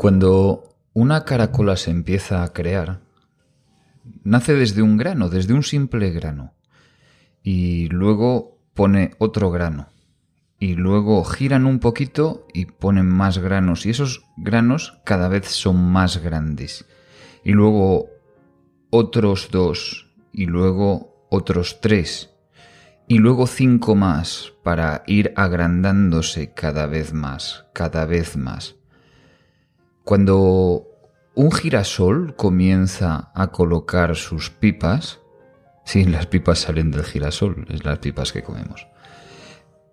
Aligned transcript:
Cuando 0.00 0.78
una 0.94 1.26
caracola 1.26 1.76
se 1.76 1.90
empieza 1.90 2.42
a 2.42 2.54
crear, 2.54 3.00
nace 4.24 4.54
desde 4.54 4.80
un 4.80 4.96
grano, 4.96 5.28
desde 5.28 5.52
un 5.52 5.62
simple 5.62 6.10
grano, 6.10 6.54
y 7.42 7.86
luego 7.88 8.56
pone 8.72 9.10
otro 9.18 9.50
grano, 9.50 9.90
y 10.58 10.74
luego 10.74 11.22
giran 11.24 11.66
un 11.66 11.80
poquito 11.80 12.46
y 12.54 12.64
ponen 12.64 13.10
más 13.10 13.36
granos, 13.36 13.84
y 13.84 13.90
esos 13.90 14.24
granos 14.38 14.98
cada 15.04 15.28
vez 15.28 15.48
son 15.48 15.92
más 15.92 16.16
grandes, 16.16 16.86
y 17.44 17.52
luego 17.52 18.08
otros 18.88 19.50
dos, 19.50 20.10
y 20.32 20.46
luego 20.46 21.26
otros 21.28 21.82
tres, 21.82 22.30
y 23.06 23.18
luego 23.18 23.46
cinco 23.46 23.94
más 23.96 24.54
para 24.62 25.02
ir 25.06 25.34
agrandándose 25.36 26.54
cada 26.54 26.86
vez 26.86 27.12
más, 27.12 27.66
cada 27.74 28.06
vez 28.06 28.38
más. 28.38 28.79
Cuando 30.04 30.86
un 31.34 31.52
girasol 31.52 32.34
comienza 32.36 33.30
a 33.34 33.48
colocar 33.48 34.16
sus 34.16 34.50
pipas, 34.50 35.20
sí, 35.84 36.04
las 36.06 36.26
pipas 36.26 36.60
salen 36.60 36.90
del 36.90 37.04
girasol, 37.04 37.66
es 37.68 37.84
las 37.84 37.98
pipas 37.98 38.32
que 38.32 38.42
comemos, 38.42 38.86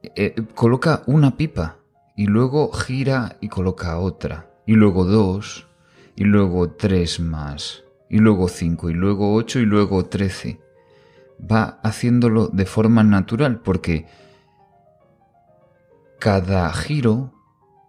eh, 0.03 0.35
coloca 0.55 1.03
una 1.07 1.37
pipa 1.37 1.77
y 2.15 2.25
luego 2.25 2.71
gira 2.71 3.37
y 3.41 3.49
coloca 3.49 3.99
otra, 3.99 4.49
y 4.65 4.73
luego 4.73 5.05
dos, 5.05 5.67
y 6.15 6.23
luego 6.23 6.71
tres 6.71 7.19
más, 7.19 7.83
y 8.09 8.17
luego 8.17 8.47
cinco, 8.47 8.89
y 8.89 8.93
luego 8.93 9.35
ocho, 9.35 9.59
y 9.59 9.65
luego 9.65 10.05
trece. 10.05 10.59
Va 11.39 11.79
haciéndolo 11.83 12.47
de 12.47 12.65
forma 12.65 13.03
natural 13.03 13.59
porque 13.59 14.07
cada 16.19 16.73
giro, 16.73 17.33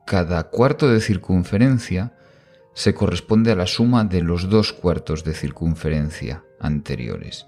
cada 0.08 0.44
cuarto 0.44 0.88
de 0.88 1.00
circunferencia, 1.00 2.14
se 2.72 2.94
corresponde 2.94 3.52
a 3.52 3.56
la 3.56 3.66
suma 3.66 4.04
de 4.04 4.22
los 4.22 4.48
dos 4.48 4.72
cuartos 4.72 5.22
de 5.22 5.34
circunferencia 5.34 6.44
anteriores. 6.58 7.46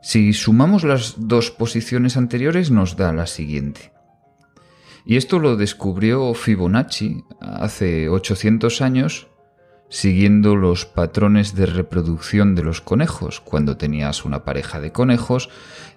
Si 0.00 0.32
sumamos 0.32 0.84
las 0.84 1.16
dos 1.18 1.50
posiciones 1.50 2.16
anteriores 2.16 2.70
nos 2.70 2.96
da 2.96 3.12
la 3.12 3.26
siguiente. 3.26 3.92
Y 5.04 5.16
esto 5.16 5.38
lo 5.38 5.56
descubrió 5.56 6.32
Fibonacci 6.32 7.24
hace 7.40 8.08
800 8.08 8.80
años 8.80 9.28
siguiendo 9.88 10.56
los 10.56 10.84
patrones 10.84 11.54
de 11.54 11.66
reproducción 11.66 12.54
de 12.54 12.62
los 12.62 12.80
conejos. 12.80 13.40
Cuando 13.40 13.76
tenías 13.76 14.24
una 14.24 14.44
pareja 14.44 14.80
de 14.80 14.92
conejos 14.92 15.48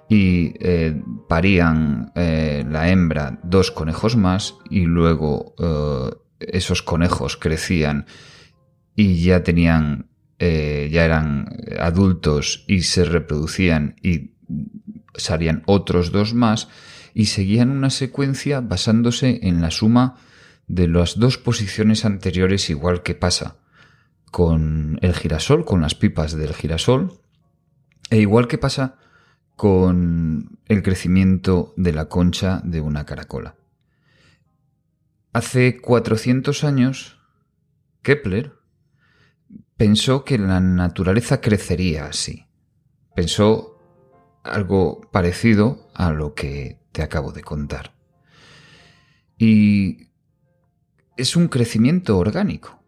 y 0.08 0.54
eh, 0.60 1.02
parían 1.28 2.12
eh, 2.16 2.66
la 2.70 2.90
hembra 2.90 3.40
dos 3.44 3.72
conejos 3.72 4.16
más 4.16 4.56
y 4.70 4.82
luego 4.82 5.54
eh, 5.60 6.16
esos 6.40 6.82
conejos 6.82 7.38
crecían 7.38 8.06
y 8.96 9.24
ya 9.24 9.44
tenían, 9.44 10.10
ya 10.40 11.06
eran 11.06 11.48
adultos 11.80 12.66
y 12.68 12.82
se 12.82 13.06
reproducían 13.06 13.96
y 14.02 14.32
salían 15.16 15.64
otros 15.68 16.12
dos 16.12 16.34
más 16.34 16.68
y 17.14 17.26
seguían 17.26 17.72
una 17.72 17.90
secuencia 17.90 18.62
basándose 18.62 19.40
en 19.44 19.62
la 19.62 19.72
suma 19.72 20.16
de 20.68 20.88
las 20.88 21.18
dos 21.18 21.38
posiciones 21.38 22.04
anteriores 22.04 22.70
igual 22.70 23.04
que 23.04 23.16
pasa 23.16 23.58
con 24.32 25.00
el 25.02 25.14
girasol, 25.14 25.66
con 25.66 25.82
las 25.82 25.96
pipas 25.96 26.34
del 26.34 26.54
girasol, 26.54 27.20
e 28.10 28.18
igual 28.18 28.48
que 28.48 28.58
pasa 28.58 28.98
con 29.56 30.60
el 30.66 30.84
crecimiento 30.84 31.74
de 31.76 31.94
la 31.94 32.06
concha 32.06 32.62
de 32.64 32.82
una 32.82 33.06
caracola. 33.06 33.56
Hace 35.34 35.80
400 35.80 36.64
años, 36.64 37.20
Kepler 38.02 38.54
pensó 39.78 40.24
que 40.24 40.38
la 40.38 40.60
naturaleza 40.60 41.42
crecería 41.42 42.06
así. 42.06 42.48
Pensó 43.16 43.78
algo 44.44 45.02
parecido 45.12 45.90
a 45.94 46.12
lo 46.12 46.34
que 46.34 46.80
te 46.92 47.02
acabo 47.04 47.32
de 47.32 47.44
contar. 47.44 47.94
Y 49.38 50.10
es 51.18 51.36
un 51.36 51.48
crecimiento 51.48 52.18
orgánico. 52.18 52.79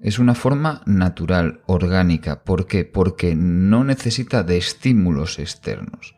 Es 0.00 0.20
una 0.20 0.34
forma 0.34 0.82
natural, 0.86 1.60
orgánica. 1.66 2.44
¿Por 2.44 2.66
qué? 2.66 2.84
Porque 2.84 3.34
no 3.34 3.82
necesita 3.82 4.44
de 4.44 4.56
estímulos 4.56 5.38
externos. 5.40 6.14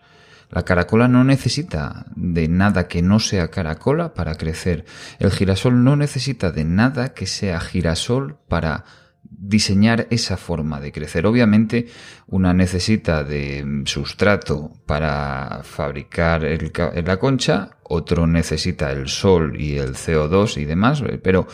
La 0.50 0.64
caracola 0.64 1.08
no 1.08 1.24
necesita 1.24 2.06
de 2.14 2.48
nada 2.48 2.88
que 2.88 3.02
no 3.02 3.20
sea 3.20 3.48
caracola 3.48 4.12
para 4.12 4.34
crecer. 4.34 4.84
El 5.18 5.30
girasol 5.30 5.82
no 5.82 5.96
necesita 5.96 6.50
de 6.50 6.64
nada 6.64 7.14
que 7.14 7.26
sea 7.26 7.60
girasol 7.60 8.36
para 8.48 8.84
diseñar 9.22 10.08
esa 10.10 10.36
forma 10.36 10.80
de 10.80 10.92
crecer. 10.92 11.24
Obviamente, 11.24 11.86
una 12.26 12.52
necesita 12.52 13.24
de 13.24 13.82
sustrato 13.86 14.72
para 14.86 15.60
fabricar 15.62 16.42
la 16.42 17.16
concha, 17.18 17.70
otro 17.84 18.26
necesita 18.26 18.90
el 18.92 19.08
sol 19.08 19.58
y 19.58 19.78
el 19.78 19.94
CO2 19.94 20.58
y 20.60 20.64
demás, 20.64 21.02
pero 21.22 21.46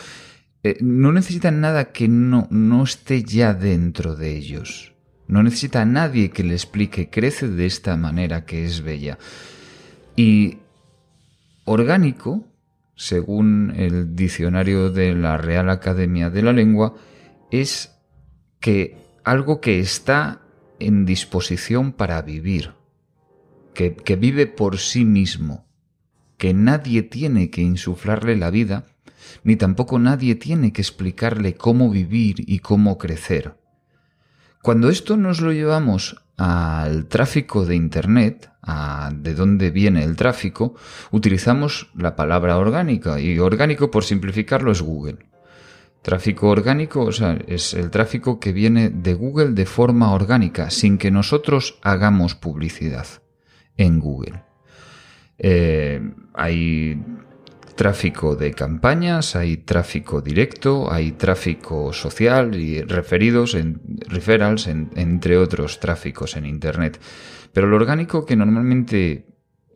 eh, 0.63 0.77
no 0.81 1.11
necesitan 1.11 1.61
nada 1.61 1.91
que 1.91 2.07
no, 2.07 2.47
no 2.49 2.83
esté 2.83 3.23
ya 3.23 3.53
dentro 3.53 4.15
de 4.15 4.35
ellos. 4.35 4.93
No 5.27 5.43
necesita 5.43 5.81
a 5.81 5.85
nadie 5.85 6.29
que 6.29 6.43
le 6.43 6.53
explique, 6.53 7.09
crece 7.09 7.47
de 7.47 7.65
esta 7.65 7.97
manera 7.97 8.45
que 8.45 8.65
es 8.65 8.81
bella. 8.81 9.17
Y 10.15 10.59
orgánico, 11.65 12.47
según 12.95 13.73
el 13.75 14.15
diccionario 14.15 14.89
de 14.89 15.13
la 15.13 15.37
Real 15.37 15.69
Academia 15.69 16.29
de 16.29 16.41
la 16.41 16.53
Lengua, 16.53 16.95
es 17.51 17.93
que 18.59 18.97
algo 19.23 19.59
que 19.59 19.79
está 19.79 20.41
en 20.79 21.05
disposición 21.05 21.91
para 21.91 22.21
vivir, 22.21 22.71
que, 23.73 23.95
que 23.95 24.15
vive 24.15 24.47
por 24.47 24.77
sí 24.77 25.03
mismo, 25.05 25.67
que 26.37 26.53
nadie 26.53 27.03
tiene 27.03 27.49
que 27.49 27.61
insuflarle 27.61 28.35
la 28.35 28.49
vida, 28.49 28.85
ni 29.43 29.55
tampoco 29.55 29.99
nadie 29.99 30.35
tiene 30.35 30.73
que 30.73 30.81
explicarle 30.81 31.55
cómo 31.55 31.89
vivir 31.89 32.43
y 32.47 32.59
cómo 32.59 32.97
crecer. 32.97 33.55
Cuando 34.61 34.89
esto 34.89 35.17
nos 35.17 35.39
lo 35.41 35.51
llevamos 35.51 36.17
al 36.37 37.07
tráfico 37.07 37.65
de 37.65 37.75
Internet, 37.75 38.51
a 38.61 39.11
de 39.13 39.33
dónde 39.33 39.71
viene 39.71 40.03
el 40.03 40.15
tráfico, 40.15 40.75
utilizamos 41.11 41.89
la 41.95 42.15
palabra 42.15 42.57
orgánica, 42.57 43.19
y 43.19 43.39
orgánico 43.39 43.89
por 43.89 44.03
simplificarlo 44.03 44.71
es 44.71 44.81
Google. 44.81 45.17
Tráfico 46.01 46.49
orgánico, 46.49 47.01
o 47.01 47.11
sea, 47.11 47.37
es 47.47 47.73
el 47.73 47.89
tráfico 47.89 48.39
que 48.39 48.51
viene 48.51 48.89
de 48.89 49.13
Google 49.13 49.53
de 49.53 49.65
forma 49.65 50.11
orgánica, 50.11 50.69
sin 50.69 50.97
que 50.97 51.11
nosotros 51.11 51.79
hagamos 51.81 52.35
publicidad 52.35 53.07
en 53.77 53.99
Google. 53.99 54.43
Eh, 55.39 56.01
hay 56.33 57.01
tráfico 57.77 58.35
de 58.35 58.53
campañas, 58.53 59.37
hay 59.37 59.55
tráfico 59.55 60.19
directo, 60.19 60.91
hay 60.91 61.13
tráfico 61.13 61.93
social 61.93 62.55
y 62.55 62.81
referidos, 62.81 63.55
en, 63.55 63.79
referrals, 64.09 64.67
entre 64.67 65.37
otros 65.37 65.79
tráficos 65.79 66.35
en 66.35 66.45
Internet. 66.45 66.99
Pero 67.53 67.67
lo 67.67 67.77
orgánico 67.77 68.25
que 68.25 68.35
normalmente 68.35 69.27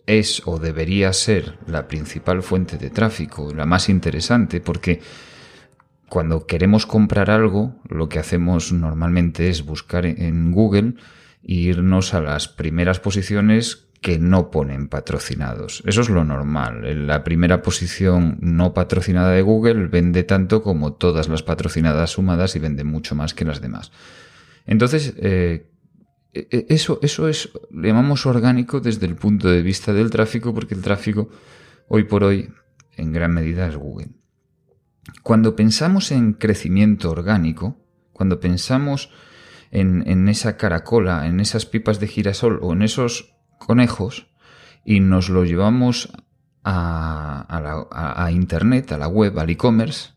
es 0.05 0.41
o 0.45 0.59
debería 0.59 1.13
ser 1.13 1.59
la 1.67 1.87
principal 1.87 2.43
fuente 2.43 2.77
de 2.77 2.89
tráfico, 2.89 3.53
la 3.53 3.65
más 3.65 3.87
interesante, 3.87 4.59
porque 4.59 4.99
cuando 6.09 6.45
queremos 6.45 6.85
comprar 6.85 7.29
algo, 7.29 7.79
lo 7.87 8.09
que 8.09 8.19
hacemos 8.19 8.73
normalmente 8.73 9.47
es 9.47 9.63
buscar 9.63 10.05
en 10.05 10.51
Google 10.51 10.95
e 11.43 11.53
irnos 11.53 12.13
a 12.13 12.19
las 12.19 12.49
primeras 12.49 12.99
posiciones 12.99 13.87
que 14.01 14.17
no 14.17 14.49
ponen 14.49 14.87
patrocinados. 14.87 15.83
Eso 15.85 16.01
es 16.01 16.09
lo 16.09 16.25
normal. 16.25 17.07
La 17.07 17.23
primera 17.23 17.61
posición 17.61 18.37
no 18.41 18.73
patrocinada 18.73 19.31
de 19.31 19.43
Google 19.43 19.87
vende 19.87 20.23
tanto 20.23 20.63
como 20.63 20.93
todas 20.93 21.29
las 21.29 21.43
patrocinadas 21.43 22.09
sumadas 22.09 22.55
y 22.55 22.59
vende 22.59 22.83
mucho 22.83 23.13
más 23.13 23.35
que 23.35 23.45
las 23.45 23.61
demás. 23.61 23.91
Entonces, 24.65 25.13
eh, 25.17 25.69
e, 26.33 26.47
e, 26.49 26.65
eso, 26.69 26.99
eso 27.03 27.27
es, 27.27 27.51
llamamos 27.69 28.25
orgánico 28.25 28.79
desde 28.79 29.05
el 29.05 29.15
punto 29.15 29.49
de 29.49 29.61
vista 29.61 29.93
del 29.93 30.09
tráfico, 30.09 30.51
porque 30.51 30.73
el 30.73 30.81
tráfico 30.81 31.29
hoy 31.87 32.03
por 32.03 32.23
hoy 32.23 32.49
en 32.97 33.13
gran 33.13 33.33
medida 33.33 33.67
es 33.67 33.75
Google. 33.75 34.09
Cuando 35.21 35.55
pensamos 35.55 36.11
en 36.11 36.33
crecimiento 36.33 37.11
orgánico, 37.11 37.77
cuando 38.13 38.39
pensamos 38.39 39.11
en, 39.71 40.27
esa 40.27 40.57
caracola, 40.57 41.27
en 41.27 41.39
esas 41.39 41.65
pipas 41.65 41.99
de 41.99 42.07
girasol 42.07 42.59
o 42.61 42.73
en 42.73 42.81
esos 42.81 43.35
conejos 43.65 44.27
y 44.83 44.99
nos 44.99 45.29
lo 45.29 45.45
llevamos 45.45 46.11
a, 46.63 48.29
Internet, 48.31 48.91
a 48.91 48.97
la 48.97 49.07
web, 49.07 49.37
al 49.39 49.49
e-commerce, 49.49 50.11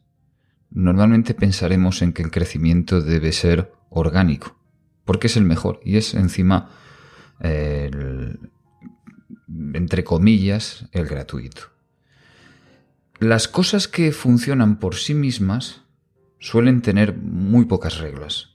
normalmente 0.70 1.34
pensaremos 1.34 2.02
en 2.02 2.12
que 2.12 2.22
el 2.22 2.30
crecimiento 2.30 3.00
debe 3.00 3.32
ser 3.32 3.72
orgánico, 3.90 4.56
porque 5.04 5.28
es 5.28 5.36
el 5.36 5.44
mejor 5.44 5.80
y 5.84 5.96
es 5.96 6.14
encima, 6.14 6.70
entre 7.40 8.38
comillas, 10.04 10.86
el 10.92 11.06
gratuito. 11.06 11.62
Las 13.20 13.48
cosas 13.48 13.88
que 13.88 14.12
funcionan 14.12 14.78
por 14.78 14.96
sí 14.96 15.14
mismas 15.14 15.82
suelen 16.40 16.82
tener 16.82 17.16
muy 17.16 17.64
pocas 17.64 17.98
reglas. 17.98 18.50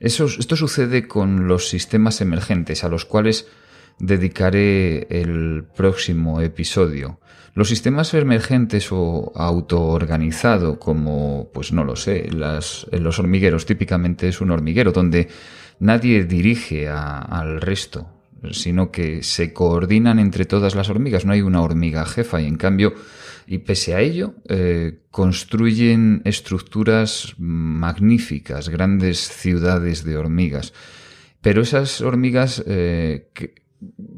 Eso, 0.00 0.26
esto 0.26 0.56
sucede 0.56 1.06
con 1.06 1.46
los 1.46 1.68
sistemas 1.68 2.20
emergentes, 2.20 2.84
a 2.84 2.88
los 2.88 3.04
cuales 3.04 3.48
dedicaré 3.98 5.06
el 5.10 5.64
próximo 5.76 6.40
episodio. 6.40 7.18
Los 7.54 7.68
sistemas 7.68 8.14
emergentes 8.14 8.88
o 8.92 9.30
autoorganizado, 9.34 10.78
como, 10.78 11.50
pues 11.52 11.72
no 11.72 11.84
lo 11.84 11.96
sé, 11.96 12.30
los 12.30 13.18
hormigueros, 13.18 13.66
típicamente 13.66 14.28
es 14.28 14.40
un 14.40 14.50
hormiguero 14.50 14.90
donde 14.92 15.28
nadie 15.78 16.24
dirige 16.24 16.88
al 16.88 17.60
resto, 17.60 18.08
sino 18.52 18.90
que 18.90 19.22
se 19.22 19.52
coordinan 19.52 20.18
entre 20.18 20.46
todas 20.46 20.74
las 20.74 20.88
hormigas, 20.88 21.26
no 21.26 21.32
hay 21.32 21.42
una 21.42 21.60
hormiga 21.60 22.06
jefa 22.06 22.40
y 22.40 22.46
en 22.46 22.56
cambio, 22.56 22.94
y 23.46 23.58
pese 23.58 23.94
a 23.94 24.00
ello, 24.00 24.34
eh, 24.48 25.00
construyen 25.10 26.22
estructuras 26.24 27.34
magníficas, 27.36 28.70
grandes 28.70 29.28
ciudades 29.28 30.04
de 30.04 30.16
hormigas. 30.16 30.72
Pero 31.42 31.62
esas 31.62 32.00
hormigas 32.00 32.62
eh, 32.66 33.28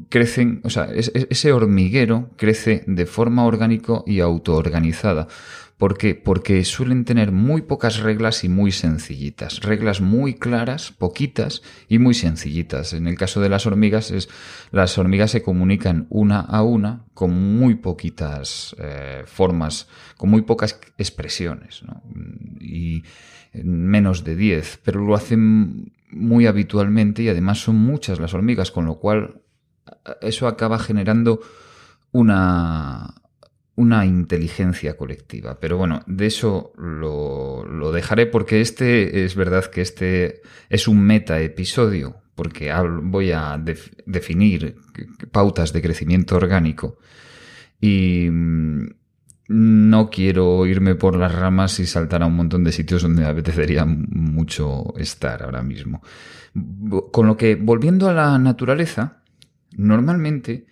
crecen, 0.09 0.61
o 0.63 0.69
sea, 0.69 0.89
ese 0.93 1.51
hormiguero 1.51 2.29
crece 2.37 2.83
de 2.87 3.05
forma 3.05 3.45
orgánico 3.45 4.03
y 4.07 4.19
autoorganizada. 4.19 5.27
¿Por 5.77 5.97
qué? 5.97 6.15
Porque 6.15 6.63
suelen 6.63 7.03
tener 7.03 7.33
muy 7.33 7.61
pocas 7.61 7.99
reglas 7.99 8.45
y 8.45 8.49
muy 8.49 8.71
sencillitas. 8.71 9.59
Reglas 9.59 9.99
muy 9.99 10.35
claras, 10.35 10.93
poquitas 10.93 11.63
y 11.89 11.99
muy 11.99 12.13
sencillitas. 12.13 12.93
En 12.93 13.07
el 13.07 13.17
caso 13.17 13.41
de 13.41 13.49
las 13.49 13.65
hormigas, 13.65 14.09
es, 14.09 14.29
las 14.71 14.97
hormigas 14.97 15.31
se 15.31 15.41
comunican 15.41 16.07
una 16.09 16.39
a 16.39 16.63
una 16.63 17.03
con 17.13 17.57
muy 17.57 17.75
poquitas 17.75 18.73
eh, 18.79 19.23
formas, 19.25 19.89
con 20.15 20.29
muy 20.29 20.43
pocas 20.43 20.79
expresiones. 20.97 21.83
Y 22.61 23.03
menos 23.53 24.23
de 24.23 24.37
10, 24.37 24.79
pero 24.83 25.01
lo 25.01 25.13
hacen 25.13 25.91
muy 26.09 26.45
habitualmente 26.45 27.23
y 27.23 27.29
además 27.29 27.59
son 27.59 27.75
muchas 27.75 28.19
las 28.19 28.33
hormigas, 28.33 28.71
con 28.71 28.85
lo 28.85 28.95
cual 28.95 29.41
eso 30.21 30.47
acaba 30.47 30.79
generando 30.79 31.41
una, 32.11 33.13
una 33.75 34.05
inteligencia 34.05 34.95
colectiva. 34.95 35.59
Pero 35.59 35.77
bueno, 35.77 36.01
de 36.07 36.27
eso 36.27 36.73
lo, 36.77 37.91
dejaré 37.91 38.25
porque 38.25 38.61
este 38.61 39.25
es 39.25 39.35
verdad 39.35 39.65
que 39.65 39.81
este 39.81 40.41
es 40.69 40.87
un 40.87 41.01
meta 41.01 41.39
episodio, 41.39 42.15
porque 42.35 42.71
voy 43.03 43.31
a 43.31 43.61
definir 44.05 44.77
pautas 45.31 45.73
de 45.73 45.81
crecimiento 45.81 46.35
orgánico 46.35 46.97
y 47.81 48.29
mm, 48.29 48.87
no 49.47 50.09
quiero 50.09 50.65
irme 50.65 50.95
por 50.95 51.17
las 51.17 51.33
ramas 51.33 51.79
y 51.79 51.85
saltar 51.85 52.23
a 52.23 52.25
un 52.25 52.35
montón 52.35 52.63
de 52.63 52.71
sitios 52.71 53.03
donde 53.03 53.21
me 53.21 53.27
apetecería 53.27 53.85
mucho 53.85 54.93
estar 54.97 55.43
ahora 55.43 55.61
mismo. 55.61 56.01
Con 57.11 57.27
lo 57.27 57.35
que, 57.35 57.55
volviendo 57.55 58.09
a 58.09 58.13
la 58.13 58.39
naturaleza, 58.39 59.21
Normalmente, 59.75 60.65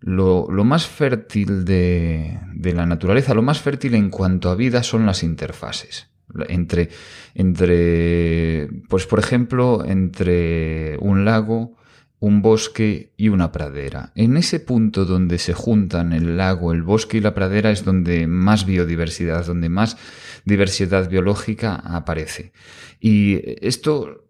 lo, 0.00 0.46
más 0.64 0.86
fértil 0.86 1.64
de, 1.64 2.38
la 2.62 2.86
naturaleza, 2.86 3.34
lo 3.34 3.42
más 3.42 3.60
fértil 3.60 3.94
en 3.94 4.10
cuanto 4.10 4.50
a 4.50 4.54
vida 4.54 4.82
son 4.82 5.06
las 5.06 5.22
interfaces. 5.22 6.08
Entre, 6.48 6.90
entre, 7.34 8.68
pues 8.88 9.06
por 9.06 9.18
ejemplo, 9.18 9.84
entre 9.84 10.98
un 10.98 11.24
lago, 11.24 11.76
un 12.18 12.42
bosque 12.42 13.12
y 13.16 13.28
una 13.28 13.52
pradera. 13.52 14.12
En 14.14 14.36
ese 14.36 14.60
punto 14.60 15.04
donde 15.04 15.38
se 15.38 15.54
juntan 15.54 16.12
el 16.12 16.36
lago, 16.36 16.72
el 16.72 16.82
bosque 16.82 17.18
y 17.18 17.20
la 17.20 17.34
pradera 17.34 17.70
es 17.70 17.84
donde 17.84 18.26
más 18.26 18.66
biodiversidad, 18.66 19.46
donde 19.46 19.68
más 19.68 19.96
diversidad 20.44 21.08
biológica 21.08 21.76
aparece. 21.76 22.52
Y 23.00 23.40
esto, 23.66 24.26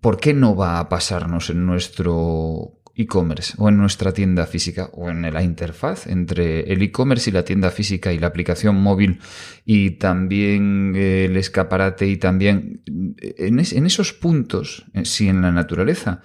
¿por 0.00 0.18
qué 0.18 0.34
no 0.34 0.54
va 0.56 0.78
a 0.78 0.88
pasarnos 0.88 1.50
en 1.50 1.66
nuestro 1.66 2.78
e-commerce 2.96 3.54
o 3.58 3.68
en 3.68 3.76
nuestra 3.76 4.12
tienda 4.12 4.46
física 4.46 4.90
o 4.92 5.10
en 5.10 5.22
la 5.22 5.42
interfaz 5.42 6.06
entre 6.06 6.72
el 6.72 6.80
e-commerce 6.82 7.30
y 7.30 7.32
la 7.32 7.44
tienda 7.44 7.70
física 7.70 8.12
y 8.12 8.18
la 8.18 8.28
aplicación 8.28 8.76
móvil 8.76 9.20
y 9.64 9.92
también 9.92 10.92
eh, 10.94 11.24
el 11.24 11.36
escaparate 11.36 12.06
y 12.06 12.16
también 12.16 12.82
eh, 13.20 13.34
en, 13.38 13.58
esos 13.58 14.12
puntos, 14.12 14.86
eh, 14.94 15.04
si 15.04 15.28
en 15.28 15.42
la 15.42 15.50
naturaleza 15.50 16.22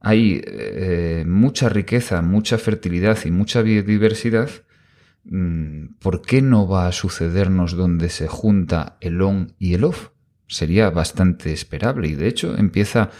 hay 0.00 0.44
mucha 1.26 1.68
riqueza, 1.68 2.22
mucha 2.22 2.58
fertilidad 2.58 3.18
y 3.24 3.32
mucha 3.32 3.62
biodiversidad, 3.62 4.50
mm, 5.24 5.96
¿por 5.98 6.22
qué 6.22 6.42
no 6.42 6.68
va 6.68 6.86
a 6.86 6.92
sucedernos 6.92 7.72
donde 7.72 8.08
se 8.10 8.28
junta 8.28 8.98
el 9.00 9.20
on 9.20 9.54
y 9.58 9.74
el 9.74 9.82
off? 9.82 10.10
Sería 10.46 10.90
bastante 10.90 11.52
esperable 11.52 12.06
y 12.06 12.14
de 12.14 12.28
hecho 12.28 12.56
empieza 12.56 13.10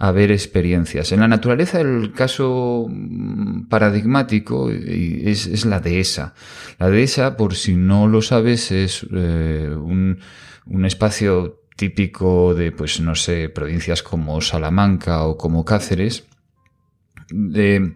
a 0.00 0.12
ver 0.12 0.32
experiencias. 0.32 1.12
En 1.12 1.20
la 1.20 1.28
naturaleza 1.28 1.80
el 1.80 2.12
caso 2.12 2.86
mm, 2.88 3.68
paradigmático 3.68 4.70
es, 4.70 5.46
es 5.46 5.66
la 5.66 5.78
dehesa. 5.78 6.34
La 6.78 6.88
dehesa, 6.88 7.36
por 7.36 7.54
si 7.54 7.76
no 7.76 8.08
lo 8.08 8.22
sabes, 8.22 8.72
es 8.72 9.06
eh, 9.12 9.68
un, 9.70 10.18
un 10.64 10.84
espacio 10.86 11.60
típico 11.76 12.54
de, 12.54 12.72
pues 12.72 13.00
no 13.02 13.14
sé, 13.14 13.50
provincias 13.50 14.02
como 14.02 14.40
Salamanca 14.40 15.24
o 15.24 15.36
como 15.36 15.66
Cáceres, 15.66 16.24
de, 17.28 17.92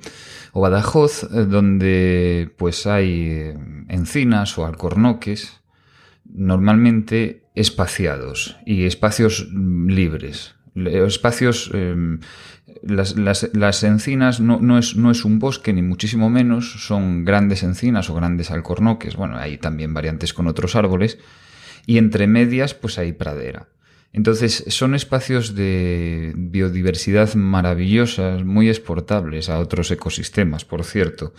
o 0.53 0.61
Badajoz, 0.61 1.23
eh, 1.25 1.47
donde 1.47 2.53
pues 2.59 2.87
hay 2.87 3.29
eh, 3.31 3.59
encinas 3.89 4.59
o 4.59 4.67
alcornoques, 4.67 5.63
normalmente 6.27 7.45
espaciados 7.55 8.59
y 8.67 8.85
espacios 8.85 9.49
mm, 9.51 9.89
libres 9.89 10.55
espacios, 10.75 11.71
em, 11.73 12.21
las, 12.83 13.85
encinas 13.85 14.41
no, 14.41 14.79
es, 14.79 14.97
no 14.97 15.11
es 15.11 15.25
un 15.25 15.39
bosque 15.39 15.73
ni 15.73 15.83
muchísimo 15.83 16.31
menos, 16.31 16.87
son 16.87 17.25
grandes 17.25 17.63
encinas 17.63 18.11
o 18.11 18.15
grandes 18.15 18.51
alcornoques, 18.51 19.17
bueno, 19.17 19.37
hay 19.37 19.59
también 19.59 19.95
variantes 19.95 20.35
con 20.35 20.47
otros 20.47 20.77
árboles, 20.77 21.19
y 21.87 21.99
entre 21.99 22.27
medias 22.27 22.75
pues 22.75 22.99
hay 22.99 23.13
pradera. 23.13 23.69
Entonces 24.15 24.65
son 24.69 24.95
espacios 24.95 25.57
de 25.57 26.33
biodiversidad 26.37 27.35
maravillosas, 27.35 28.45
muy 28.45 28.69
exportables 28.69 29.49
a 29.49 29.59
otros 29.59 29.91
ecosistemas, 29.91 30.65
por 30.65 30.85
cierto, 30.85 31.35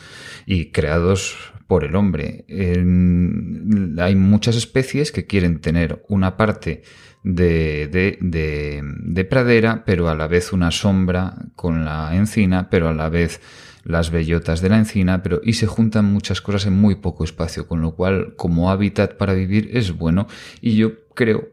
y 0.45 0.71
creados 0.71 1.37
por 1.67 1.85
el 1.85 1.95
hombre. 1.95 2.45
hay 2.49 4.15
muchas 4.15 4.57
especies 4.57 5.13
que 5.13 5.25
quieren 5.25 5.61
tener 5.61 6.03
una 6.09 6.35
parte 6.35 6.83
de, 7.25 7.87
de, 8.21 9.25
pradera, 9.25 9.83
pero 9.85 10.09
a 10.09 10.15
la 10.15 10.27
vez 10.27 10.53
una 10.53 10.71
sombra 10.71 11.35
con 11.55 11.83
la 11.83 12.15
encina, 12.15 12.69
pero 12.69 12.87
a 12.87 12.93
la 12.93 13.09
vez 13.09 13.41
las 13.83 14.11
bellotas 14.11 14.61
de 14.61 14.69
la 14.69 14.77
encina, 14.77 15.23
pero 15.23 15.41
y 15.43 15.53
se 15.53 15.67
juntan 15.67 16.05
muchas 16.05 16.41
cosas 16.41 16.67
en 16.67 16.73
muy 16.73 16.95
poco 16.95 17.23
espacio, 17.23 17.67
con 17.67 17.81
lo 17.81 17.95
cual 17.95 18.35
como 18.35 18.69
hábitat 18.69 19.15
para 19.15 19.33
vivir 19.33 19.69
es 19.73 19.91
bueno. 19.91 20.27
Y 20.61 20.75
yo 20.75 20.93
creo 21.15 21.49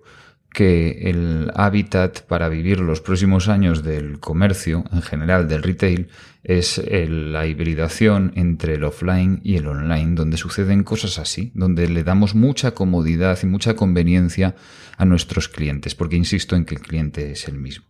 que 0.53 1.09
el 1.09 1.51
hábitat 1.55 2.21
para 2.23 2.49
vivir 2.49 2.81
los 2.81 3.01
próximos 3.01 3.49
años 3.49 3.83
del 3.83 4.21
comercio, 4.21 4.85
en 4.93 5.01
general 5.01 5.49
del 5.49 5.63
retail, 5.63 6.09
es 6.45 6.83
la 6.87 7.47
hibridación 7.47 8.33
entre 8.35 8.75
el 8.75 8.85
offline 8.85 9.41
y 9.43 9.57
el 9.57 9.67
online, 9.67 10.15
donde 10.15 10.37
suceden 10.37 10.85
cosas 10.85 11.19
así, 11.19 11.53
donde 11.55 11.89
le 11.89 12.05
damos 12.05 12.35
mucha 12.35 12.73
comodidad 12.73 13.39
y 13.43 13.47
mucha 13.47 13.75
conveniencia 13.75 14.55
a 14.99 15.05
nuestros 15.05 15.49
clientes, 15.49 15.95
porque 15.95 16.17
insisto 16.17 16.55
en 16.55 16.67
que 16.67 16.75
el 16.75 16.83
cliente 16.83 17.33
es 17.33 17.49
el 17.49 17.59
mismo. 17.59 17.87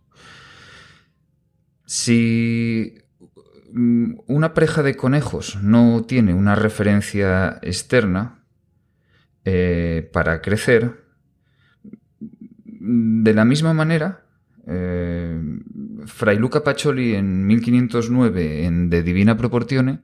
Si 1.85 2.95
mm, 3.73 4.13
una 4.27 4.53
pareja 4.53 4.83
de 4.83 4.95
conejos 4.95 5.61
no 5.61 6.05
tiene 6.07 6.33
una 6.33 6.55
referencia 6.55 7.59
externa 7.61 8.45
eh, 9.43 10.09
para 10.13 10.41
crecer, 10.41 11.02
de 12.85 13.33
la 13.33 13.45
misma 13.45 13.73
manera, 13.73 14.25
eh, 14.67 15.39
Fray 16.05 16.37
Luca 16.37 16.65
Pacioli 16.65 17.15
en 17.15 17.47
1509 17.47 18.65
en 18.65 18.89
De 18.89 19.03
Divina 19.03 19.37
Proportione 19.37 20.01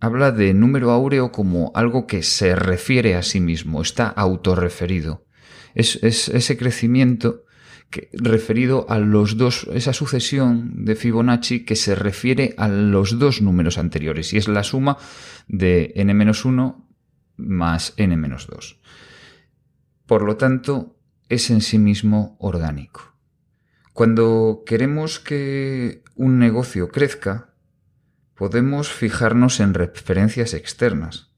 habla 0.00 0.30
de 0.30 0.52
número 0.52 0.90
áureo 0.90 1.32
como 1.32 1.72
algo 1.74 2.06
que 2.06 2.22
se 2.22 2.54
refiere 2.54 3.16
a 3.16 3.22
sí 3.22 3.40
mismo, 3.40 3.80
está 3.80 4.08
autorreferido. 4.08 5.24
Es, 5.74 5.98
es 6.02 6.28
ese 6.28 6.58
crecimiento 6.58 7.44
que, 7.88 8.10
referido 8.12 8.84
a 8.90 8.98
los 8.98 9.38
dos, 9.38 9.66
esa 9.72 9.94
sucesión 9.94 10.84
de 10.84 10.96
Fibonacci 10.96 11.64
que 11.64 11.76
se 11.76 11.94
refiere 11.94 12.54
a 12.58 12.68
los 12.68 13.18
dos 13.18 13.40
números 13.40 13.78
anteriores 13.78 14.32
y 14.34 14.36
es 14.36 14.46
la 14.46 14.62
suma 14.62 14.98
de 15.48 15.92
n-1 15.96 16.84
más 17.38 17.94
n-2. 17.96 18.78
Por 20.06 20.22
lo 20.22 20.36
tanto, 20.36 20.99
es 21.30 21.48
en 21.48 21.62
sí 21.62 21.78
mismo 21.78 22.36
orgánico. 22.38 23.14
Cuando 23.94 24.62
queremos 24.66 25.18
que 25.18 26.04
un 26.14 26.38
negocio 26.38 26.88
crezca, 26.88 27.54
podemos 28.34 28.90
fijarnos 28.90 29.60
en 29.60 29.74
referencias 29.74 30.52
externas. 30.54 31.30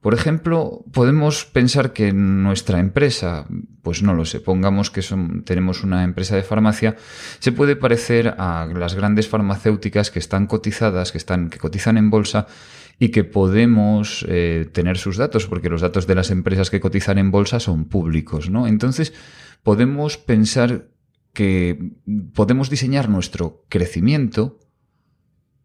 Por 0.00 0.14
ejemplo, 0.14 0.84
podemos 0.92 1.46
pensar 1.46 1.92
que 1.92 2.12
nuestra 2.12 2.78
empresa, 2.78 3.46
pues 3.82 4.02
no 4.02 4.14
lo 4.14 4.24
sé, 4.24 4.40
pongamos 4.40 4.90
que 4.90 5.02
tenemos 5.44 5.82
una 5.82 6.04
empresa 6.04 6.36
de 6.36 6.42
farmacia, 6.42 6.96
se 7.40 7.50
puede 7.50 7.74
parecer 7.74 8.34
a 8.38 8.68
las 8.72 8.94
grandes 8.94 9.28
farmacéuticas 9.28 10.10
que 10.10 10.18
están 10.18 10.46
cotizadas, 10.46 11.10
que, 11.10 11.18
están, 11.18 11.50
que 11.50 11.58
cotizan 11.58 11.96
en 11.96 12.10
bolsa 12.10 12.46
y 12.98 13.10
que 13.10 13.24
podemos 13.24 14.24
eh, 14.28 14.68
tener 14.72 14.96
sus 14.98 15.16
datos, 15.16 15.46
porque 15.46 15.68
los 15.68 15.82
datos 15.82 16.06
de 16.06 16.14
las 16.14 16.30
empresas 16.30 16.70
que 16.70 16.80
cotizan 16.80 17.18
en 17.18 17.30
bolsa 17.30 17.60
son 17.60 17.84
públicos, 17.84 18.48
¿no? 18.48 18.66
Entonces, 18.66 19.12
podemos 19.62 20.16
pensar 20.16 20.88
que 21.32 21.92
podemos 22.34 22.70
diseñar 22.70 23.10
nuestro 23.10 23.64
crecimiento 23.68 24.58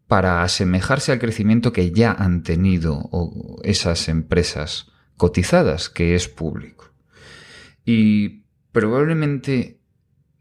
para 0.06 0.42
asemejarse 0.42 1.10
al 1.12 1.18
crecimiento 1.18 1.72
que 1.72 1.90
ya 1.90 2.12
han 2.12 2.42
tenido 2.42 3.08
esas 3.62 4.08
empresas 4.08 4.92
cotizadas, 5.16 5.88
que 5.88 6.14
es 6.14 6.28
público. 6.28 6.92
Y 7.86 8.42
probablemente 8.72 9.80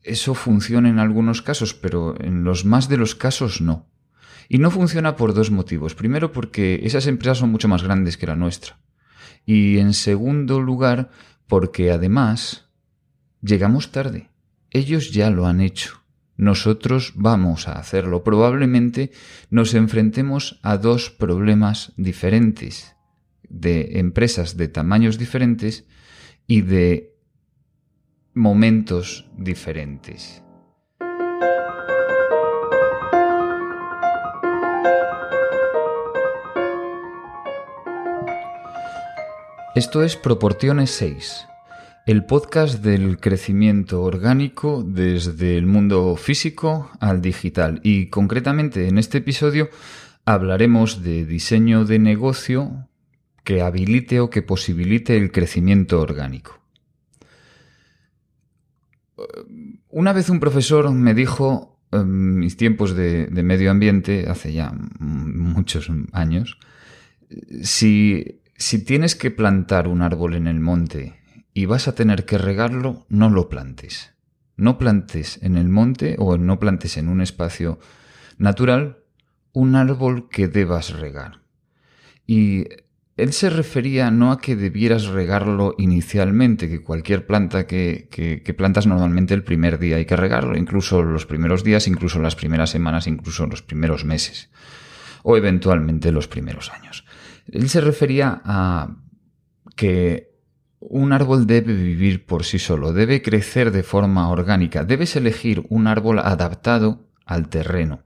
eso 0.03 0.33
funcione 0.33 0.89
en 0.89 0.99
algunos 0.99 1.41
casos, 1.41 1.73
pero 1.73 2.15
en 2.19 2.43
los 2.43 2.65
más 2.65 2.89
de 2.89 2.97
los 2.97 3.15
casos 3.15 3.61
no. 3.61 3.90
Y 4.51 4.57
no 4.57 4.69
funciona 4.69 5.15
por 5.15 5.33
dos 5.33 5.49
motivos. 5.49 5.95
Primero 5.95 6.33
porque 6.33 6.81
esas 6.83 7.07
empresas 7.07 7.37
son 7.37 7.51
mucho 7.51 7.69
más 7.69 7.83
grandes 7.83 8.17
que 8.17 8.27
la 8.27 8.35
nuestra. 8.35 8.79
Y 9.45 9.77
en 9.77 9.93
segundo 9.93 10.59
lugar 10.59 11.09
porque 11.47 11.91
además 11.91 12.67
llegamos 13.41 13.91
tarde. 13.91 14.29
Ellos 14.69 15.11
ya 15.11 15.29
lo 15.29 15.47
han 15.47 15.61
hecho 15.61 16.01
nosotros 16.41 17.13
vamos 17.15 17.67
a 17.67 17.73
hacerlo. 17.73 18.23
Probablemente 18.23 19.11
nos 19.51 19.75
enfrentemos 19.75 20.59
a 20.63 20.77
dos 20.77 21.11
problemas 21.11 21.93
diferentes, 21.97 22.95
de 23.47 23.99
empresas 23.99 24.57
de 24.57 24.67
tamaños 24.67 25.19
diferentes 25.19 25.85
y 26.47 26.61
de 26.61 27.13
momentos 28.33 29.29
diferentes. 29.37 30.41
Esto 39.73 40.03
es 40.03 40.17
Proporciones 40.17 40.91
6, 40.91 41.47
el 42.05 42.25
podcast 42.25 42.83
del 42.83 43.21
crecimiento 43.21 44.01
orgánico 44.01 44.83
desde 44.83 45.57
el 45.57 45.65
mundo 45.65 46.17
físico 46.17 46.91
al 46.99 47.21
digital. 47.21 47.79
Y 47.81 48.07
concretamente 48.07 48.89
en 48.89 48.97
este 48.97 49.19
episodio 49.19 49.69
hablaremos 50.25 51.03
de 51.03 51.25
diseño 51.25 51.85
de 51.85 51.99
negocio 51.99 52.89
que 53.45 53.61
habilite 53.61 54.19
o 54.19 54.29
que 54.29 54.41
posibilite 54.41 55.15
el 55.15 55.31
crecimiento 55.31 56.01
orgánico. 56.01 56.59
Una 59.87 60.11
vez 60.11 60.29
un 60.29 60.41
profesor 60.41 60.91
me 60.91 61.13
dijo, 61.13 61.79
en 61.93 62.39
mis 62.39 62.57
tiempos 62.57 62.93
de, 62.93 63.29
medio 63.31 63.71
ambiente, 63.71 64.25
hace 64.27 64.51
ya 64.51 64.73
muchos 64.99 65.89
años, 66.11 66.59
si, 67.63 68.40
si 68.61 68.83
tienes 68.83 69.15
que 69.15 69.31
plantar 69.31 69.87
un 69.87 70.03
árbol 70.03 70.35
en 70.35 70.45
el 70.45 70.59
monte 70.59 71.15
y 71.53 71.65
vas 71.65 71.87
a 71.87 71.95
tener 71.95 72.25
que 72.25 72.37
regarlo, 72.37 73.07
no 73.09 73.29
lo 73.29 73.49
plantes. 73.49 74.13
No 74.55 74.77
plantes 74.77 75.39
en 75.41 75.57
el 75.57 75.67
monte 75.67 76.15
o 76.19 76.37
no 76.37 76.59
plantes 76.59 76.97
en 76.97 77.07
un 77.07 77.21
espacio 77.21 77.79
natural 78.37 78.99
un 79.51 79.75
árbol 79.75 80.29
que 80.29 80.47
debas 80.47 80.91
regar. 80.91 81.41
Y 82.27 82.65
él 83.17 83.33
se 83.33 83.49
refería 83.49 84.11
no 84.11 84.31
a 84.31 84.39
que 84.39 84.55
debieras 84.55 85.07
regarlo 85.07 85.73
inicialmente, 85.79 86.69
que 86.69 86.83
cualquier 86.83 87.25
planta 87.25 87.65
que, 87.65 88.07
que, 88.11 88.53
plantas 88.53 88.85
normalmente 88.85 89.33
el 89.33 89.43
primer 89.43 89.79
día 89.79 89.97
hay 89.97 90.05
que 90.05 90.15
regarlo, 90.15 90.55
incluso 90.55 91.01
los 91.01 91.25
primeros 91.25 91.63
días, 91.63 91.87
incluso 91.87 92.19
las 92.19 92.35
primeras 92.35 92.69
semanas, 92.69 93.07
incluso 93.07 93.47
los 93.47 93.63
primeros 93.63 94.05
meses, 94.05 94.49
o 95.23 95.35
eventualmente 95.35 96.11
los 96.11 96.27
primeros 96.27 96.71
años. 96.71 97.05
Él 97.47 97.69
se 97.69 97.81
refería 97.81 98.41
a 98.43 98.97
que 99.75 100.31
un 100.79 101.13
árbol 101.13 101.45
debe 101.45 101.73
vivir 101.73 102.25
por 102.25 102.43
sí 102.43 102.59
solo, 102.59 102.91
debe 102.91 103.21
crecer 103.21 103.71
de 103.71 103.83
forma 103.83 104.29
orgánica, 104.29 104.83
debes 104.83 105.15
elegir 105.15 105.63
un 105.69 105.87
árbol 105.87 106.19
adaptado 106.19 107.07
al 107.25 107.49
terreno. 107.49 108.03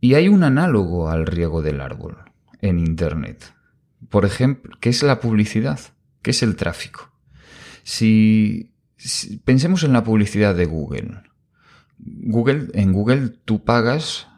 Y 0.00 0.14
hay 0.14 0.28
un 0.28 0.44
análogo 0.44 1.10
al 1.10 1.26
riego 1.26 1.62
del 1.62 1.80
árbol 1.80 2.18
en 2.60 2.78
Internet. 2.78 3.54
Por 4.08 4.24
ejemplo, 4.24 4.76
¿qué 4.80 4.88
es 4.88 5.02
la 5.02 5.20
publicidad? 5.20 5.80
¿Qué 6.22 6.30
es 6.30 6.42
el 6.42 6.56
tráfico? 6.56 7.10
Si, 7.82 8.72
pensemos 9.44 9.82
en 9.82 9.92
la 9.92 10.04
publicidad 10.04 10.54
de 10.54 10.66
Google. 10.66 11.22
Google, 11.98 12.68
en 12.74 12.92
Google 12.92 13.28
tú 13.44 13.64
pagas, 13.64 14.28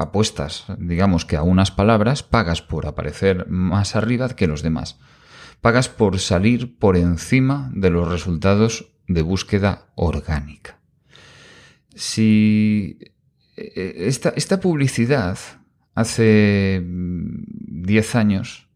apuestas, 0.00 0.64
digamos 0.78 1.24
que 1.24 1.36
a 1.36 1.42
unas 1.42 1.70
palabras, 1.70 2.22
pagas 2.22 2.62
por 2.62 2.86
aparecer 2.86 3.46
más 3.48 3.96
arriba 3.96 4.28
que 4.30 4.46
los 4.46 4.62
demás 4.62 4.98
pagas 5.60 5.88
por 5.88 6.18
salir 6.18 6.78
por 6.78 6.96
encima 6.96 7.70
de 7.74 7.90
los 7.90 8.08
resultados 8.08 8.92
de 9.06 9.22
búsqueda 9.22 9.90
orgánica. 9.94 10.78
Si 11.94 12.98
eh, 13.56 13.94
esta, 14.06 14.30
esta 14.30 14.60
publicidad 14.60 15.38
hace 15.94 16.82
10 16.84 18.14
años 18.14 18.68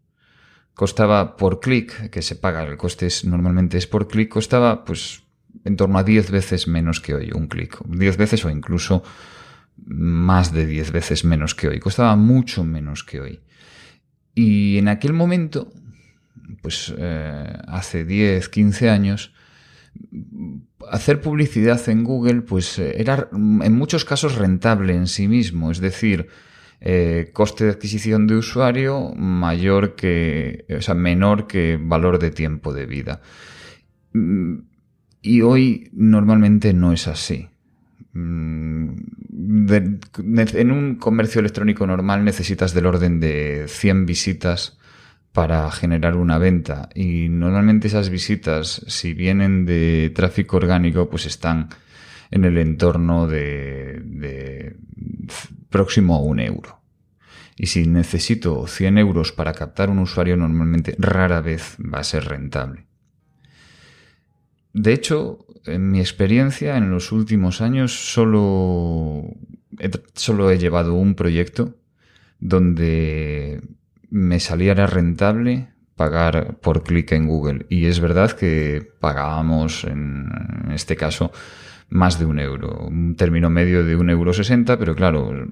costaba 0.74 1.36
por 1.36 1.60
clic, 1.60 2.10
que 2.10 2.22
se 2.22 2.36
paga, 2.36 2.64
el 2.64 2.76
coste 2.76 3.08
normalmente 3.24 3.78
es 3.78 3.86
por 3.86 4.08
clic, 4.08 4.28
costaba 4.28 4.84
pues 4.84 5.22
en 5.64 5.76
torno 5.76 5.98
a 5.98 6.04
10 6.04 6.30
veces 6.30 6.68
menos 6.68 7.00
que 7.00 7.14
hoy, 7.14 7.30
un 7.32 7.46
clic, 7.46 7.78
10 7.86 8.16
veces 8.16 8.44
o 8.44 8.50
incluso 8.50 9.02
más 9.84 10.52
de 10.52 10.66
10 10.66 10.92
veces 10.92 11.24
menos 11.24 11.54
que 11.54 11.68
hoy, 11.68 11.80
costaba 11.80 12.16
mucho 12.16 12.64
menos 12.64 13.04
que 13.04 13.20
hoy. 13.20 13.40
Y 14.34 14.78
en 14.78 14.88
aquel 14.88 15.12
momento 15.12 15.72
pues 16.62 16.94
eh, 16.96 17.58
hace 17.66 18.04
10, 18.04 18.48
15 18.48 18.90
años, 18.90 19.34
hacer 20.90 21.20
publicidad 21.20 21.88
en 21.88 22.04
Google 22.04 22.42
pues 22.42 22.78
era 22.78 23.28
en 23.32 23.74
muchos 23.74 24.04
casos 24.04 24.36
rentable 24.36 24.94
en 24.94 25.06
sí 25.06 25.28
mismo, 25.28 25.70
es 25.70 25.80
decir, 25.80 26.28
eh, 26.80 27.30
coste 27.32 27.64
de 27.64 27.70
adquisición 27.70 28.26
de 28.26 28.36
usuario 28.36 29.14
mayor 29.14 29.94
que, 29.94 30.66
o 30.76 30.82
sea, 30.82 30.94
menor 30.94 31.46
que 31.46 31.78
valor 31.80 32.18
de 32.18 32.30
tiempo 32.30 32.72
de 32.74 32.86
vida. 32.86 33.20
Y 35.22 35.40
hoy 35.42 35.90
normalmente 35.92 36.72
no 36.72 36.92
es 36.92 37.08
así. 37.08 37.48
Mm, 38.14 38.90
en 39.66 40.70
un 40.72 40.94
comercio 40.96 41.40
electrónico 41.40 41.86
normal 41.86 42.24
necesitas 42.24 42.72
del 42.72 42.86
orden 42.86 43.20
de 43.20 43.66
100 43.68 44.06
visitas 44.06 44.78
para 45.32 45.70
generar 45.72 46.16
una 46.16 46.38
venta. 46.38 46.88
Y 46.94 47.28
normalmente 47.28 47.88
esas 47.88 48.08
visitas, 48.08 48.84
si 48.86 49.14
vienen 49.14 49.66
de 49.66 50.12
tráfico 50.14 50.56
orgánico, 50.56 51.10
pues 51.10 51.26
están 51.26 51.68
en 52.30 52.44
el 52.44 52.56
entorno 52.56 53.26
de, 53.26 54.76
próximo 55.68 56.14
a 56.14 56.20
un 56.20 56.38
euro. 56.38 56.80
Y 57.56 57.66
si 57.66 57.86
necesito 57.86 58.66
100 58.66 58.98
euros 58.98 59.32
para 59.32 59.52
captar 59.52 59.90
un 59.90 59.98
usuario, 59.98 60.36
normalmente 60.36 60.94
rara 60.98 61.40
vez 61.40 61.76
va 61.80 61.98
a 61.98 62.04
ser 62.04 62.26
rentable. 62.26 62.86
De 64.72 64.92
hecho, 64.92 65.43
en 65.66 65.90
mi 65.90 66.00
experiencia, 66.00 66.76
en 66.76 66.90
los 66.90 67.12
últimos 67.12 67.60
años, 67.60 68.14
solo 68.14 69.24
he 69.78 70.58
llevado 70.58 70.94
un 70.94 71.14
proyecto 71.14 71.74
donde 72.38 73.60
me 74.10 74.40
saliera 74.40 74.86
rentable 74.86 75.68
pagar 75.96 76.56
por 76.60 76.82
clic 76.82 77.12
en 77.12 77.26
Google. 77.28 77.66
Y 77.68 77.86
es 77.86 78.00
verdad 78.00 78.32
que 78.32 78.86
pagábamos 79.00 79.84
en 79.84 80.28
este 80.72 80.96
caso 80.96 81.32
más 81.88 82.18
de 82.18 82.24
un 82.24 82.38
euro, 82.40 82.86
un 82.86 83.14
término 83.14 83.50
medio 83.50 83.84
de 83.84 83.94
un 83.94 84.10
euro 84.10 84.32
sesenta, 84.32 84.78
pero 84.78 84.94
claro, 84.94 85.46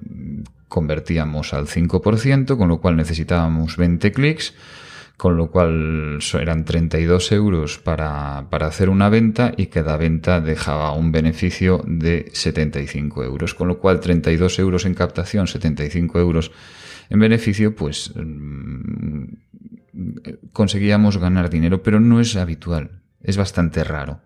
convertíamos 0.67 1.53
al 1.53 1.67
5%, 1.67 2.57
con 2.57 2.67
lo 2.67 2.81
cual 2.81 2.97
necesitábamos 2.97 3.77
20 3.77 4.11
clics, 4.11 4.53
con 5.17 5.37
lo 5.37 5.51
cual 5.51 6.19
eran 6.33 6.65
32 6.65 7.31
euros 7.31 7.77
para, 7.77 8.47
para 8.49 8.67
hacer 8.67 8.89
una 8.89 9.09
venta 9.09 9.53
y 9.55 9.67
cada 9.67 9.95
venta 9.97 10.41
dejaba 10.41 10.93
un 10.93 11.11
beneficio 11.11 11.83
de 11.85 12.29
75 12.33 13.23
euros, 13.23 13.53
con 13.53 13.67
lo 13.67 13.79
cual 13.79 13.99
32 13.99 14.59
euros 14.59 14.85
en 14.85 14.95
captación, 14.95 15.47
75 15.47 16.19
euros 16.19 16.51
en 17.09 17.19
beneficio, 17.19 17.75
pues 17.75 18.11
mm, 18.15 19.23
conseguíamos 20.51 21.17
ganar 21.17 21.49
dinero, 21.49 21.83
pero 21.83 21.99
no 21.99 22.19
es 22.19 22.35
habitual, 22.35 23.01
es 23.21 23.37
bastante 23.37 23.83
raro. 23.83 24.19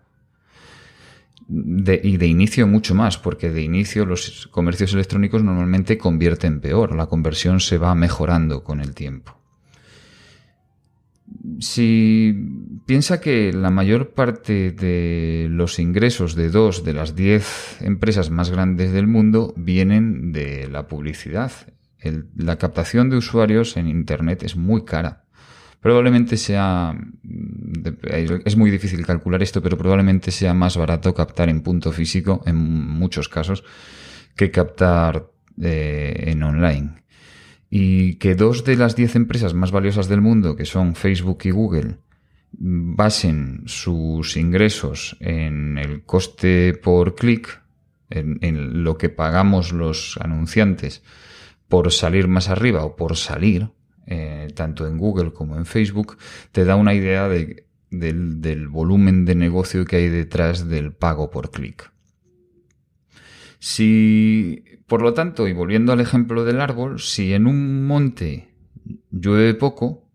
y 1.50 2.16
de 2.16 2.26
inicio 2.26 2.66
mucho 2.66 2.94
más, 2.94 3.18
porque 3.18 3.50
de 3.50 3.62
inicio 3.62 4.04
los 4.04 4.48
comercios 4.48 4.92
electrónicos 4.92 5.42
normalmente 5.42 5.96
convierten 5.96 6.60
peor, 6.60 6.94
la 6.94 7.06
conversión 7.06 7.60
se 7.60 7.78
va 7.78 7.94
mejorando 7.94 8.64
con 8.64 8.80
el 8.80 8.94
tiempo. 8.94 9.37
Si 11.60 12.34
piensa 12.86 13.20
que 13.20 13.52
la 13.52 13.70
mayor 13.70 14.10
parte 14.14 14.70
de 14.70 15.48
los 15.50 15.78
ingresos 15.78 16.34
de 16.34 16.50
dos 16.50 16.84
de 16.84 16.94
las 16.94 17.16
diez 17.16 17.80
empresas 17.82 18.30
más 18.30 18.50
grandes 18.50 18.92
del 18.92 19.06
mundo 19.06 19.52
vienen 19.56 20.32
de 20.32 20.68
la 20.68 20.86
publicidad. 20.86 21.52
la 22.36 22.56
captación 22.56 23.10
de 23.10 23.16
usuarios 23.16 23.76
en 23.76 23.88
Internet 23.88 24.42
es 24.44 24.56
muy 24.56 24.84
cara. 24.84 25.24
Probablemente 25.80 26.36
sea, 26.36 26.96
es 28.44 28.56
muy 28.56 28.70
difícil 28.70 29.04
calcular 29.04 29.42
esto, 29.42 29.62
pero 29.62 29.76
probablemente 29.76 30.30
sea 30.30 30.54
más 30.54 30.76
barato 30.76 31.14
captar 31.14 31.48
en 31.48 31.62
punto 31.62 31.92
físico 31.92 32.42
en 32.46 32.56
muchos 32.56 33.28
casos 33.28 33.64
que 34.34 34.50
captar 34.50 35.30
eh, 35.60 36.24
en 36.28 36.42
online 36.42 36.98
y 37.70 38.14
que 38.14 38.34
dos 38.34 38.64
de 38.64 38.76
las 38.76 38.96
diez 38.96 39.14
empresas 39.16 39.54
más 39.54 39.70
valiosas 39.70 40.08
del 40.08 40.20
mundo, 40.20 40.56
que 40.56 40.64
son 40.64 40.94
Facebook 40.94 41.40
y 41.44 41.50
Google, 41.50 41.96
basen 42.52 43.62
sus 43.66 44.36
ingresos 44.36 45.16
en 45.20 45.78
el 45.78 46.02
coste 46.04 46.74
por 46.74 47.14
clic, 47.14 47.62
en, 48.10 48.84
lo 48.84 48.96
que 48.96 49.10
pagamos 49.10 49.72
los 49.72 50.18
anunciantes 50.22 51.02
por 51.68 51.92
salir 51.92 52.26
más 52.26 52.48
arriba 52.48 52.84
o 52.84 52.96
por 52.96 53.16
salir, 53.16 53.70
eh, 54.06 54.48
tanto 54.54 54.86
en 54.86 54.96
Google 54.96 55.34
como 55.34 55.56
en 55.56 55.66
Facebook, 55.66 56.16
te 56.52 56.64
da 56.64 56.76
una 56.76 56.94
idea 56.94 57.28
de, 57.28 57.66
del, 57.90 58.40
del 58.40 58.68
volumen 58.68 59.26
de 59.26 59.34
negocio 59.34 59.84
que 59.84 59.96
hay 59.96 60.08
detrás 60.08 60.68
del 60.68 60.92
pago 60.94 61.30
por 61.30 61.50
clic. 61.50 61.92
Si 63.58 64.64
por 64.88 65.02
lo 65.02 65.12
tanto, 65.12 65.46
y 65.46 65.52
volviendo 65.52 65.92
al 65.92 66.00
ejemplo 66.00 66.44
del 66.44 66.60
árbol, 66.60 66.98
si 66.98 67.34
en 67.34 67.46
un 67.46 67.86
monte 67.86 68.48
llueve 69.10 69.52
poco, 69.52 70.08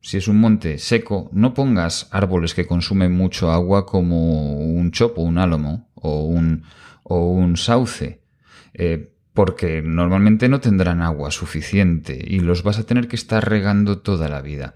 si 0.00 0.16
es 0.16 0.26
un 0.26 0.40
monte 0.40 0.76
seco, 0.78 1.30
no 1.32 1.54
pongas 1.54 2.08
árboles 2.10 2.52
que 2.52 2.66
consumen 2.66 3.12
mucho 3.12 3.52
agua 3.52 3.86
como 3.86 4.58
un 4.58 4.90
chopo, 4.90 5.22
un 5.22 5.38
álamo 5.38 5.88
o 5.94 6.24
un, 6.24 7.56
sauce, 7.56 8.20
eh, 8.74 9.14
porque 9.32 9.82
normalmente 9.82 10.48
no 10.48 10.60
tendrán 10.60 11.00
agua 11.00 11.30
suficiente 11.30 12.18
y 12.26 12.40
los 12.40 12.64
vas 12.64 12.80
a 12.80 12.84
tener 12.84 13.06
que 13.06 13.16
estar 13.16 13.48
regando 13.48 14.00
toda 14.00 14.28
la 14.28 14.42
vida. 14.42 14.74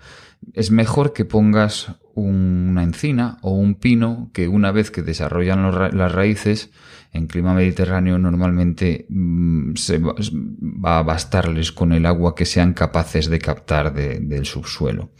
Es 0.55 0.71
mejor 0.71 1.13
que 1.13 1.25
pongas 1.25 1.97
una 2.15 2.85
encina 2.85 3.39
o 3.43 3.51
un 3.51 3.75
pino 3.75 4.31
que 4.33 4.47
una 4.47 4.71
vez 4.71 4.93
que 4.93 5.03
desarrollan 5.03 5.97
las 5.97 6.13
raíces 6.13 6.71
en 7.13 7.27
clima 7.27 7.55
mediterráneo 7.55 8.19
normalmente 8.19 9.07
mm, 9.09 9.75
se 9.75 9.99
va 9.99 10.99
a 10.99 11.03
bastarles 11.03 11.73
con 11.73 11.93
el 11.93 12.07
agua 12.07 12.35
que 12.35 12.45
sean 12.45 12.75
capaces 12.75 13.29
de 13.29 13.39
captar 13.39 13.93
del 13.93 14.45
subsuelo. 14.47 15.11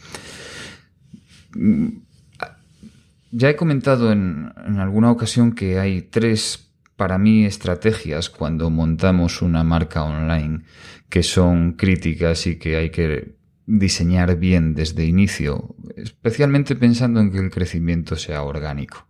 Mm, 1.55 1.87
ya 3.31 3.49
he 3.49 3.55
comentado 3.55 4.11
en, 4.11 4.51
en 4.65 4.79
alguna 4.79 5.11
ocasión 5.11 5.53
que 5.53 5.79
hay 5.79 6.01
tres, 6.01 6.71
para 6.95 7.17
mí, 7.17 7.45
estrategias 7.45 8.29
cuando 8.29 8.69
montamos 8.69 9.41
una 9.41 9.63
marca 9.63 10.03
online 10.03 10.61
que 11.09 11.23
son 11.23 11.73
críticas 11.73 12.45
y 12.47 12.57
que 12.57 12.75
hay 12.75 12.91
que 12.91 13.35
diseñar 13.65 14.37
bien 14.37 14.73
desde 14.73 15.05
inicio, 15.05 15.75
especialmente 15.95 16.75
pensando 16.75 17.19
en 17.19 17.31
que 17.31 17.37
el 17.37 17.51
crecimiento 17.51 18.15
sea 18.15 18.43
orgánico 18.43 19.08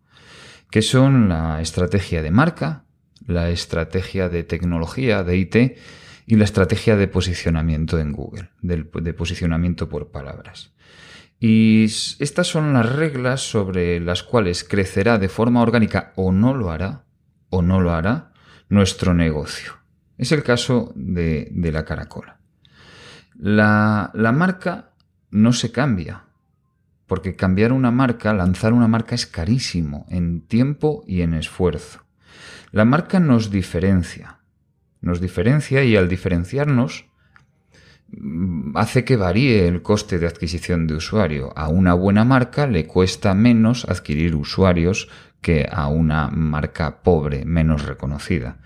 que 0.69 0.81
son 0.81 1.29
la 1.29 1.61
estrategia 1.61 2.21
de 2.21 2.31
marca, 2.31 2.85
la 3.25 3.49
estrategia 3.49 4.29
de 4.29 4.43
tecnología, 4.43 5.23
de 5.23 5.37
IT, 5.37 5.55
y 6.29 6.35
la 6.35 6.43
estrategia 6.43 6.95
de 6.95 7.07
posicionamiento 7.07 7.97
en 7.97 8.11
Google, 8.11 8.49
de, 8.61 9.13
posicionamiento 9.15 9.89
por 9.89 10.11
palabras. 10.11 10.73
Y 11.39 11.85
estas 11.85 12.45
son 12.45 12.71
las 12.71 12.87
reglas 12.87 13.41
sobre 13.41 13.99
las 13.99 14.21
cuales 14.21 14.63
crecerá 14.63 15.17
de 15.17 15.27
forma 15.27 15.63
orgánica 15.63 16.13
o 16.15 16.31
no 16.31 16.53
lo 16.53 16.69
hará, 16.69 17.05
o 17.49 17.63
no 17.63 17.81
lo 17.81 17.93
hará, 17.93 18.31
nuestro 18.67 19.15
negocio. 19.15 19.73
Es 20.19 20.31
el 20.31 20.43
caso 20.43 20.93
de, 20.95 21.49
la 21.73 21.83
caracola. 21.83 22.37
La, 23.35 24.11
la 24.13 24.31
marca 24.31 24.91
no 25.31 25.51
se 25.51 25.71
cambia, 25.71 26.25
porque 27.09 27.35
cambiar 27.35 27.73
una 27.73 27.91
marca, 27.91 28.33
lanzar 28.33 28.71
una 28.71 28.87
marca 28.87 29.15
es 29.15 29.25
carísimo 29.25 30.05
en 30.09 30.41
tiempo 30.41 31.03
y 31.07 31.21
en 31.21 31.33
esfuerzo. 31.33 32.05
La 32.71 32.85
marca 32.85 33.19
nos 33.19 33.49
diferencia, 33.49 34.39
nos 35.01 35.19
diferencia 35.19 35.83
y 35.83 35.95
al 35.95 36.07
diferenciarnos 36.07 37.07
mm, 38.11 38.77
hace 38.77 39.03
que 39.03 39.17
varíe 39.17 39.67
el 39.67 39.81
coste 39.81 40.19
de 40.19 40.27
adquisición 40.27 40.85
de 40.85 40.93
usuario. 40.93 41.51
A 41.57 41.67
una 41.69 41.95
buena 41.95 42.23
marca 42.23 42.67
le 42.67 42.85
cuesta 42.85 43.33
menos 43.33 43.85
adquirir 43.89 44.35
usuarios 44.35 45.09
que 45.41 45.67
a 45.69 45.87
una 45.87 46.29
marca 46.29 47.01
pobre, 47.01 47.43
menos 47.43 47.87
reconocida. 47.87 48.59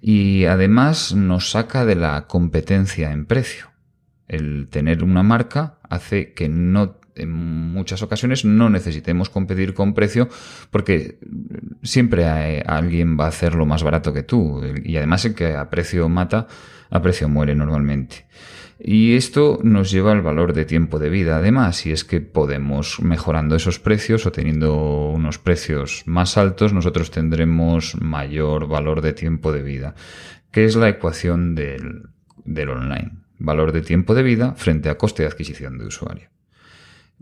Y 0.00 0.46
además 0.46 1.14
nos 1.14 1.50
saca 1.50 1.84
de 1.84 1.96
la 1.96 2.26
competencia 2.26 3.12
en 3.12 3.26
precio. 3.26 3.66
El 4.28 4.68
tener 4.68 5.04
una 5.04 5.22
marca 5.22 5.78
hace 5.90 6.32
que 6.32 6.48
no 6.48 7.01
en 7.14 7.30
muchas 7.30 8.02
ocasiones 8.02 8.44
no 8.44 8.70
necesitemos 8.70 9.28
competir 9.30 9.74
con 9.74 9.94
precio 9.94 10.28
porque 10.70 11.18
siempre 11.82 12.62
alguien 12.62 13.18
va 13.18 13.26
a 13.26 13.28
hacer 13.28 13.54
lo 13.54 13.66
más 13.66 13.82
barato 13.82 14.12
que 14.12 14.22
tú 14.22 14.62
y 14.82 14.96
además 14.96 15.24
el 15.24 15.34
que 15.34 15.54
a 15.54 15.70
precio 15.70 16.08
mata, 16.08 16.46
a 16.90 17.02
precio 17.02 17.28
muere 17.28 17.54
normalmente. 17.54 18.26
Y 18.84 19.14
esto 19.14 19.60
nos 19.62 19.92
lleva 19.92 20.10
al 20.10 20.22
valor 20.22 20.54
de 20.54 20.64
tiempo 20.64 20.98
de 20.98 21.08
vida, 21.08 21.36
además, 21.36 21.86
y 21.86 21.92
es 21.92 22.02
que 22.04 22.20
podemos, 22.20 23.00
mejorando 23.00 23.54
esos 23.54 23.78
precios 23.78 24.26
o 24.26 24.32
teniendo 24.32 25.10
unos 25.10 25.38
precios 25.38 26.02
más 26.06 26.36
altos, 26.36 26.72
nosotros 26.72 27.12
tendremos 27.12 27.94
mayor 28.00 28.66
valor 28.66 29.00
de 29.00 29.12
tiempo 29.12 29.52
de 29.52 29.62
vida, 29.62 29.94
que 30.50 30.64
es 30.64 30.74
la 30.74 30.88
ecuación 30.88 31.54
del, 31.54 32.08
del 32.44 32.70
online. 32.70 33.12
Valor 33.38 33.70
de 33.70 33.82
tiempo 33.82 34.16
de 34.16 34.24
vida 34.24 34.54
frente 34.56 34.88
a 34.88 34.98
coste 34.98 35.22
de 35.22 35.28
adquisición 35.28 35.78
de 35.78 35.86
usuario. 35.86 36.31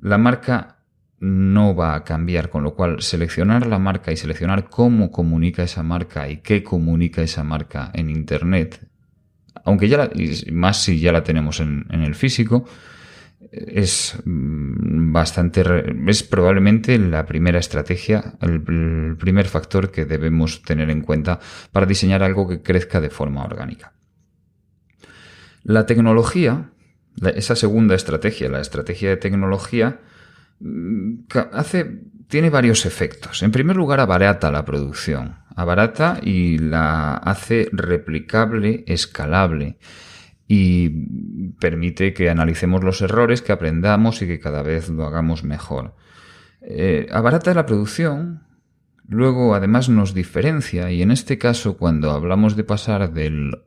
La 0.00 0.18
marca 0.18 0.80
no 1.20 1.74
va 1.74 1.94
a 1.94 2.04
cambiar, 2.04 2.48
con 2.48 2.62
lo 2.62 2.74
cual 2.74 3.02
seleccionar 3.02 3.66
la 3.66 3.78
marca 3.78 4.10
y 4.10 4.16
seleccionar 4.16 4.70
cómo 4.70 5.10
comunica 5.10 5.62
esa 5.62 5.82
marca 5.82 6.28
y 6.28 6.38
qué 6.38 6.62
comunica 6.62 7.22
esa 7.22 7.44
marca 7.44 7.90
en 7.92 8.08
Internet, 8.08 8.88
aunque 9.64 9.88
ya 9.88 9.98
la, 9.98 10.10
más 10.52 10.82
si 10.82 10.98
ya 10.98 11.12
la 11.12 11.22
tenemos 11.22 11.60
en, 11.60 11.86
el 11.90 12.14
físico, 12.14 12.64
es 13.52 14.18
mm, 14.24 15.12
bastante, 15.12 15.62
es 16.06 16.22
probablemente 16.22 16.98
la 16.98 17.26
primera 17.26 17.58
estrategia, 17.58 18.34
el 18.40 19.16
primer 19.18 19.46
factor 19.46 19.90
que 19.90 20.06
debemos 20.06 20.62
tener 20.62 20.88
en 20.88 21.02
cuenta 21.02 21.38
para 21.72 21.84
diseñar 21.84 22.22
algo 22.22 22.48
que 22.48 22.62
crezca 22.62 23.00
de 23.00 23.10
forma 23.10 23.44
orgánica. 23.44 23.92
La 25.62 25.84
tecnología 25.84 26.70
esa 27.34 27.56
segunda 27.56 27.94
estrategia, 27.94 28.48
la 28.48 28.60
estrategia 28.60 29.10
de 29.10 29.16
tecnología, 29.16 30.00
mm, 30.60 31.14
hace, 31.52 32.00
tiene 32.28 32.50
varios 32.50 32.86
efectos. 32.86 33.42
En 33.42 33.50
primer 33.50 33.76
lugar, 33.76 34.00
abarata 34.00 34.50
la 34.50 34.64
producción, 34.64 35.36
abarata 35.54 36.18
y 36.22 36.58
la 36.58 37.14
hace 37.14 37.68
replicable, 37.72 38.84
escalable 38.86 39.78
y 40.52 40.88
permite 41.60 42.12
que 42.12 42.28
analicemos 42.28 42.82
los 42.82 43.00
errores, 43.02 43.40
que 43.40 43.52
aprendamos 43.52 44.20
y 44.20 44.26
que 44.26 44.40
cada 44.40 44.62
vez 44.62 44.88
lo 44.88 45.06
hagamos 45.06 45.44
mejor. 45.44 45.94
Eh, 46.62 47.06
abarata 47.12 47.54
la 47.54 47.66
producción, 47.66 48.42
luego 49.06 49.54
además 49.54 49.88
nos 49.88 50.12
diferencia 50.12 50.90
y 50.90 51.02
en 51.02 51.12
este 51.12 51.38
caso 51.38 51.76
cuando 51.76 52.10
hablamos 52.10 52.56
de 52.56 52.64
pasar 52.64 53.12
del 53.12 53.62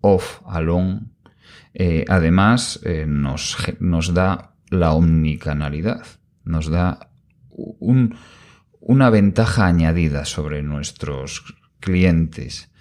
off 0.00 0.40
al 0.46 0.70
on, 0.70 1.12
eh, 1.80 2.04
además, 2.08 2.80
eh, 2.82 3.06
nos, 3.06 3.56
nos, 3.78 4.12
da 4.12 4.56
la 4.68 4.94
omnicanalidad, 4.94 6.04
nos 6.42 6.68
da 6.68 7.12
una 8.80 9.10
ventaja 9.10 9.66
añadida 9.66 10.24
sobre 10.24 10.64
nuestros 10.64 11.54
clientes 11.78 12.72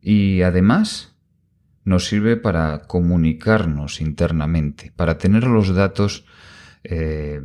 y 0.00 0.42
además 0.42 1.16
nos 1.82 2.06
sirve 2.06 2.36
para 2.36 2.86
comunicarnos 2.86 4.00
internamente, 4.00 4.92
para 4.94 5.18
tener 5.18 5.42
los 5.42 5.74
datos 5.74 6.24
eh, 6.84 7.40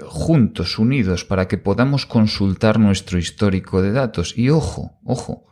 juntos, 0.00 0.78
unidos, 0.78 1.24
para 1.24 1.48
que 1.48 1.58
podamos 1.58 2.06
consultar 2.06 2.78
nuestro 2.78 3.18
histórico 3.18 3.82
de 3.82 3.90
datos. 3.90 4.38
Y 4.38 4.50
ojo, 4.50 5.00
ojo, 5.02 5.46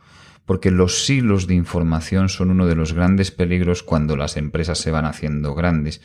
porque 0.45 0.71
los 0.71 1.05
silos 1.05 1.47
de 1.47 1.55
información 1.55 2.29
son 2.29 2.51
uno 2.51 2.67
de 2.67 2.75
los 2.75 2.93
grandes 2.93 3.31
peligros 3.31 3.83
cuando 3.83 4.15
las 4.15 4.37
empresas 4.37 4.77
se 4.77 4.91
van 4.91 5.05
haciendo 5.05 5.55
grandes 5.55 6.01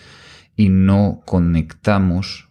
y 0.56 0.68
no 0.68 1.22
conectamos 1.24 2.48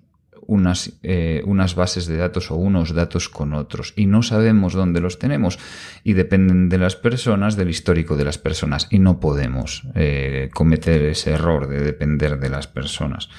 unas, 0.50 0.94
eh, 1.04 1.44
unas, 1.46 1.76
bases 1.76 2.08
de 2.08 2.18
datos 2.18 2.50
o 2.50 2.56
unos 2.56 2.96
datos 2.96 3.30
con 3.30 3.54
otros 3.54 3.94
y 3.96 4.08
no 4.08 4.24
sabemos 4.24 4.74
dónde 4.74 5.00
los 5.00 5.20
tenemos 5.20 5.60
y 6.04 6.14
dependen 6.14 6.70
de 6.70 6.80
las 6.80 6.96
personas, 6.96 7.56
del 7.56 7.70
histórico 7.70 8.18
de 8.18 8.26
las 8.26 8.40
personas 8.40 8.88
y 8.90 8.98
no 8.98 9.20
podemos 9.20 9.84
eh, 9.94 10.50
cometer 10.54 11.04
ese 11.04 11.32
error 11.32 11.68
de 11.68 11.82
depender 11.82 12.40
de 12.40 12.50
las 12.50 12.68
personas. 12.68 13.30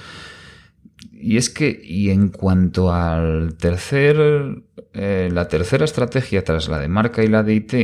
y 1.13 1.37
es 1.37 1.51
que, 1.51 1.81
y 1.83 2.11
en 2.11 2.29
cuanto 2.29 2.93
al 2.93 3.57
tercer, 3.57 4.63
eh, 4.93 5.29
la 5.33 5.49
tercera 5.49 5.85
estrategia 5.85 6.45
tras 6.45 6.69
la 6.69 6.79
de 6.79 6.89
marca 6.89 7.25
y 7.25 7.29
la 7.29 7.43
de 7.43 7.55
IT, 7.55 7.75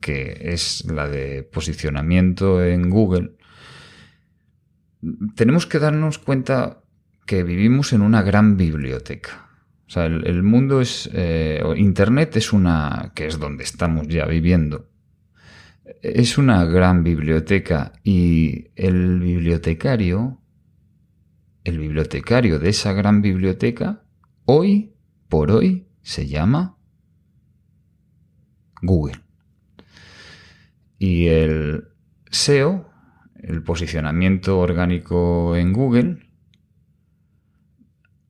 que 0.00 0.38
es 0.52 0.84
la 0.84 1.08
de 1.08 1.42
posicionamiento 1.42 2.62
en 2.64 2.90
Google, 2.90 3.32
tenemos 5.34 5.66
que 5.66 5.78
darnos 5.78 6.18
cuenta 6.18 6.82
que 7.26 7.42
vivimos 7.42 7.92
en 7.92 8.02
una 8.02 8.22
gran 8.22 8.56
biblioteca. 8.56 9.46
O 9.86 9.90
sea, 9.90 10.06
el, 10.06 10.42
mundo 10.42 10.80
es. 10.80 11.08
Eh, 11.12 11.62
Internet 11.76 12.36
es 12.36 12.52
una. 12.52 13.12
que 13.14 13.26
es 13.26 13.38
donde 13.38 13.64
estamos 13.64 14.08
ya 14.08 14.26
viviendo. 14.26 14.88
Es 16.02 16.38
una 16.38 16.64
gran 16.64 17.04
biblioteca 17.04 17.92
y 18.02 18.68
el 18.74 19.20
bibliotecario. 19.20 20.40
El 21.62 21.78
bibliotecario 21.78 22.60
de 22.60 22.68
esa 22.68 22.92
gran 22.92 23.22
biblioteca, 23.22 24.04
hoy 24.44 24.94
por 25.28 25.50
hoy, 25.50 25.88
se 26.02 26.28
llama 26.28 26.78
Google. 28.82 29.25
Y 30.98 31.26
el 31.28 31.88
SEO, 32.30 32.90
el 33.34 33.62
posicionamiento 33.62 34.58
orgánico 34.58 35.56
en 35.56 35.72
Google, 35.72 36.30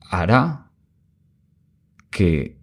hará 0.09 0.71
que 2.09 2.57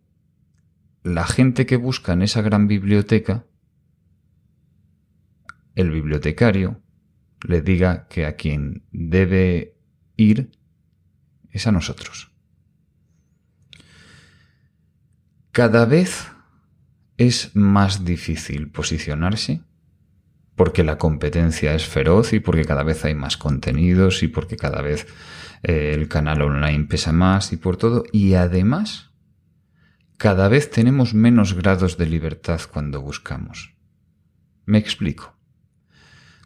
la 1.02 1.26
gente 1.26 1.66
que 1.66 1.76
busca 1.76 2.12
en 2.12 2.22
esa 2.22 2.42
gran 2.42 2.66
biblioteca, 2.66 3.44
el 5.74 5.90
bibliotecario, 5.90 6.80
le 7.46 7.60
diga 7.60 8.08
que 8.08 8.26
a 8.26 8.36
quien 8.36 8.84
debe 8.90 9.76
ir 10.16 10.50
es 11.50 11.66
a 11.66 11.72
nosotros. 11.72 12.32
Cada 15.52 15.84
vez 15.84 16.32
es 17.16 17.54
más 17.54 18.04
difícil 18.04 18.70
posicionarse 18.70 19.62
porque 20.56 20.84
la 20.84 20.98
competencia 20.98 21.74
es 21.74 21.86
feroz 21.86 22.32
y 22.32 22.40
porque 22.40 22.64
cada 22.64 22.82
vez 22.82 23.04
hay 23.04 23.14
más 23.14 23.36
contenidos 23.36 24.22
y 24.22 24.28
porque 24.28 24.56
cada 24.56 24.82
vez 24.82 25.06
eh, 25.62 25.92
el 25.94 26.08
canal 26.08 26.42
online 26.42 26.84
pesa 26.84 27.12
más 27.12 27.52
y 27.52 27.56
por 27.56 27.76
todo. 27.76 28.04
Y 28.12 28.34
además, 28.34 29.10
cada 30.16 30.48
vez 30.48 30.70
tenemos 30.70 31.14
menos 31.14 31.54
grados 31.54 31.98
de 31.98 32.06
libertad 32.06 32.60
cuando 32.72 33.00
buscamos. 33.02 33.74
Me 34.64 34.78
explico. 34.78 35.34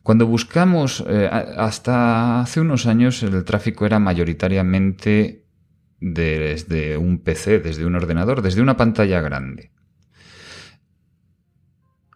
Cuando 0.03 0.27
buscamos, 0.27 1.05
eh, 1.07 1.29
hasta 1.31 2.41
hace 2.41 2.61
unos 2.61 2.87
años 2.87 3.23
el 3.23 3.45
tráfico 3.45 3.85
era 3.85 3.99
mayoritariamente 3.99 5.45
desde 6.01 6.97
un 6.97 7.19
PC, 7.19 7.59
desde 7.59 7.85
un 7.85 7.95
ordenador, 7.95 8.41
desde 8.41 8.63
una 8.63 8.77
pantalla 8.77 9.21
grande. 9.21 9.73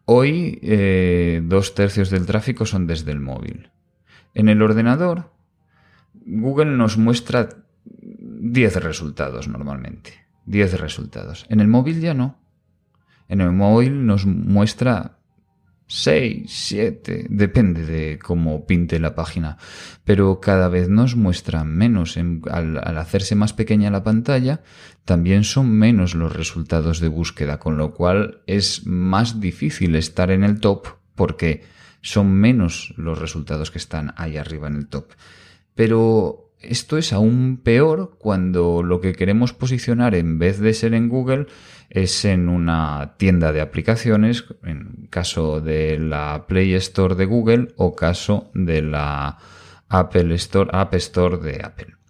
Hoy 0.04 0.58
eh, 0.62 1.40
dos 1.44 1.74
tercios 1.74 2.10
del 2.10 2.26
tráfico 2.26 2.66
son 2.66 2.86
desde 2.86 3.12
el 3.12 3.20
móvil. 3.20 3.70
En 4.34 4.48
el 4.48 4.62
ordenador, 4.62 5.30
Google 6.26 6.76
nos 6.76 6.98
muestra 6.98 7.48
10 7.84 8.76
resultados 8.76 9.48
normalmente. 9.48 10.26
10 10.46 10.80
resultados. 10.80 11.46
En 11.48 11.60
el 11.60 11.68
móvil 11.68 12.00
ya 12.00 12.14
no. 12.14 12.38
En 13.28 13.40
el 13.40 13.52
móvil 13.52 14.04
nos 14.04 14.26
muestra 14.26 15.18
6, 15.86 16.44
7, 16.46 17.26
depende 17.28 17.84
de 17.84 18.18
cómo 18.18 18.64
pinte 18.64 18.98
la 18.98 19.14
página, 19.14 19.58
pero 20.04 20.40
cada 20.40 20.68
vez 20.68 20.88
nos 20.88 21.16
muestra 21.16 21.64
menos. 21.64 22.16
al, 22.16 22.78
hacerse 22.98 23.34
más 23.34 23.52
pequeña 23.52 23.90
la 23.90 24.02
pantalla, 24.02 24.62
también 25.04 25.44
son 25.44 25.70
menos 25.70 26.14
los 26.14 26.34
resultados 26.34 27.00
de 27.00 27.08
búsqueda, 27.08 27.58
con 27.58 27.76
lo 27.76 27.92
cual 27.92 28.42
es 28.46 28.86
más 28.86 29.40
difícil 29.40 29.96
estar 29.96 30.30
en 30.30 30.44
el 30.44 30.60
top 30.60 30.86
porque 31.14 31.64
son 32.00 32.32
menos 32.32 32.94
los 32.96 33.18
resultados 33.18 33.70
que 33.70 33.78
están 33.78 34.14
ahí 34.16 34.36
arriba 34.36 34.68
en 34.68 34.76
el 34.76 34.88
top. 34.88 35.12
Pero 35.74 36.52
esto 36.60 36.96
es 36.98 37.12
aún 37.12 37.60
peor 37.62 38.16
cuando 38.18 38.82
lo 38.82 39.00
que 39.00 39.14
queremos 39.14 39.52
posicionar 39.52 40.14
en 40.14 40.38
vez 40.38 40.60
de 40.60 40.74
ser 40.74 40.94
en 40.94 41.08
Google 41.08 41.46
es 41.90 42.24
en 42.24 42.48
una 42.48 43.14
tienda 43.18 43.52
de 43.52 43.60
aplicaciones, 43.60 44.44
en 44.62 45.08
caso 45.10 45.60
de 45.60 45.98
la 45.98 46.46
Play 46.46 46.74
Store 46.74 47.14
de 47.14 47.26
Google 47.26 47.68
o 47.76 47.94
caso 47.94 48.50
de 48.54 48.82
la 48.82 49.38
Apple 49.88 50.34
Store, 50.36 50.70
App 50.72 50.94
Store 50.94 51.36
de 51.38 51.60
Apple. 51.62 52.01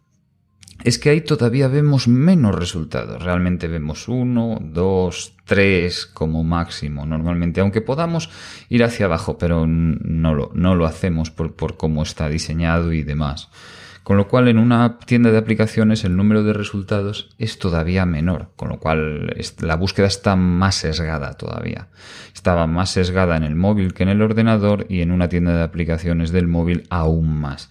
Es 0.85 0.99
que 0.99 1.11
ahí 1.11 1.21
todavía 1.21 1.69
vemos 1.69 2.09
menos 2.09 2.55
resultados. 2.55 3.23
Realmente 3.23 3.69
vemos 3.69 4.09
uno, 4.09 4.59
dos, 4.61 5.35
tres 5.45 6.07
como 6.07 6.43
máximo 6.43 7.07
normalmente, 7.07 7.61
aunque 7.61 7.81
podamos 7.81 8.31
ir 8.69 8.83
hacia 8.83 9.07
abajo, 9.07 9.39
pero 9.39 9.67
no 9.67 10.35
lo, 10.35 10.87
hacemos 10.87 11.31
por, 11.31 11.55
por 11.55 11.77
cómo 11.77 12.03
está 12.03 12.29
diseñado 12.29 12.93
y 12.93 13.03
demás. 13.03 13.49
Con 14.03 14.17
lo 14.17 14.27
cual, 14.27 14.49
en 14.49 14.59
una 14.59 14.99
tienda 14.99 15.31
de 15.31 15.39
aplicaciones 15.39 16.03
el 16.03 16.17
número 16.17 16.43
de 16.43 16.53
resultados 16.53 17.31
es 17.39 17.61
todavía 17.61 18.05
menor, 18.05 18.49
con 18.57 18.69
lo 18.69 18.81
cual 18.81 19.37
la 19.61 19.77
búsqueda 19.77 20.09
está 20.09 20.35
más 20.35 20.75
sesgada 20.75 21.35
todavía. 21.35 21.87
Estaba 22.35 22.67
más 22.67 22.91
sesgada 22.91 23.37
en 23.37 23.45
el 23.45 23.55
móvil 23.55 23.95
que 23.95 24.03
en 24.03 24.09
el 24.09 24.21
ordenador 24.21 24.87
y 24.89 25.03
en 25.03 25.13
una 25.13 25.29
tienda 25.29 25.57
de 25.57 25.63
aplicaciones 25.63 26.33
del 26.33 26.49
móvil 26.49 26.85
aún 26.91 27.41
más. 27.41 27.71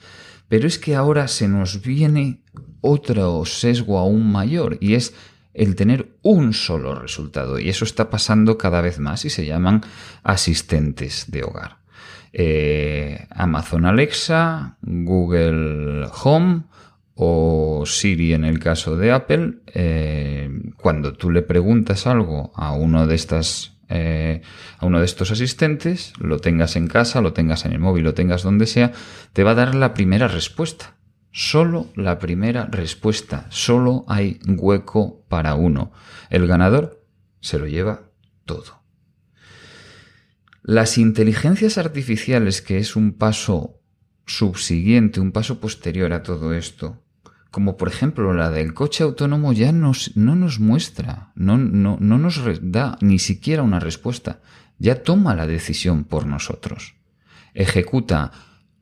Pero 0.52 0.68
es 0.68 0.78
que 0.78 0.96
ahora 0.96 1.30
se 1.30 1.48
nos 1.48 1.82
viene 1.82 2.42
otro 2.82 3.46
sesgo 3.46 3.98
aún 3.98 4.30
mayor 4.30 4.78
y 4.82 4.96
es 4.96 5.14
el 5.54 5.78
tener 5.78 6.18
un 6.24 6.52
solo 6.52 6.94
resultado. 6.94 7.58
Y 7.58 7.70
eso 7.70 7.86
está 7.86 8.10
pasando 8.10 8.58
cada 8.58 8.82
vez 8.82 9.00
más 9.00 9.24
y 9.24 9.30
se 9.30 9.46
llaman 9.46 9.80
asistentes 10.24 11.32
de 11.32 11.44
hogar. 11.44 11.78
Eh, 12.34 13.28
Amazon 13.30 13.86
Alexa, 13.86 14.76
Google 14.82 16.08
Home 16.22 16.64
o 17.16 17.86
Siri 17.86 18.34
en 18.34 18.44
el 18.44 18.60
caso 18.60 18.98
de 18.98 19.14
Apple, 19.14 19.60
eh, 19.68 20.50
cuando 20.76 21.14
tú 21.14 21.32
le 21.32 21.44
preguntas 21.44 22.08
algo 22.08 22.52
a 22.56 22.74
uno 22.74 23.08
de 23.08 23.16
estas 23.16 23.78
eh, 23.92 24.42
a 24.78 24.86
uno 24.86 25.00
de 25.00 25.06
estos 25.06 25.32
asistentes, 25.32 26.14
lo 26.20 26.40
tengas 26.40 26.76
en 26.76 26.88
casa, 26.88 27.22
lo 27.22 27.34
tengas 27.34 27.66
en 27.66 27.74
el 27.74 27.80
móvil, 27.80 28.04
lo 28.04 28.14
tengas 28.14 28.44
donde 28.44 28.66
sea, 28.66 28.92
te 29.34 29.44
va 29.44 29.52
a 29.52 29.56
dar 29.56 29.76
la 29.76 29.94
primera 29.94 30.28
respuesta. 30.28 30.96
Solo 31.32 31.88
la 31.96 32.20
primera 32.20 32.66
respuesta. 32.66 33.48
Solo 33.50 34.04
hay 34.08 34.40
hueco 34.46 35.26
para 35.30 35.56
uno. 35.56 35.92
El 36.30 36.46
ganador 36.46 37.06
se 37.40 37.58
lo 37.58 37.68
lleva 37.68 38.10
todo. 38.46 38.82
Las 40.62 40.98
inteligencias 40.98 41.78
artificiales, 41.78 42.62
que 42.62 42.78
es 42.78 42.96
un 42.96 43.14
paso 43.14 43.82
subsiguiente, 44.26 45.20
un 45.20 45.32
paso 45.32 45.60
posterior 45.60 46.14
a 46.14 46.22
todo 46.22 46.54
esto, 46.54 47.02
como 47.52 47.76
por 47.76 47.90
ejemplo 47.90 48.34
la 48.34 48.50
del 48.50 48.74
coche 48.74 49.04
autónomo, 49.04 49.52
ya 49.52 49.74
nos, 49.74 50.16
no 50.16 50.36
nos 50.36 50.60
muestra, 50.60 51.34
no, 51.36 51.58
no, 51.58 51.98
no 52.00 52.18
nos 52.18 52.42
da 52.62 52.98
ni 53.02 53.20
siquiera 53.20 53.62
una 53.62 53.82
respuesta, 53.82 54.40
ya 54.80 55.04
toma 55.04 55.36
la 55.36 55.46
decisión 55.46 56.06
por 56.06 56.26
nosotros. 56.26 56.96
Ejecuta 57.54 58.32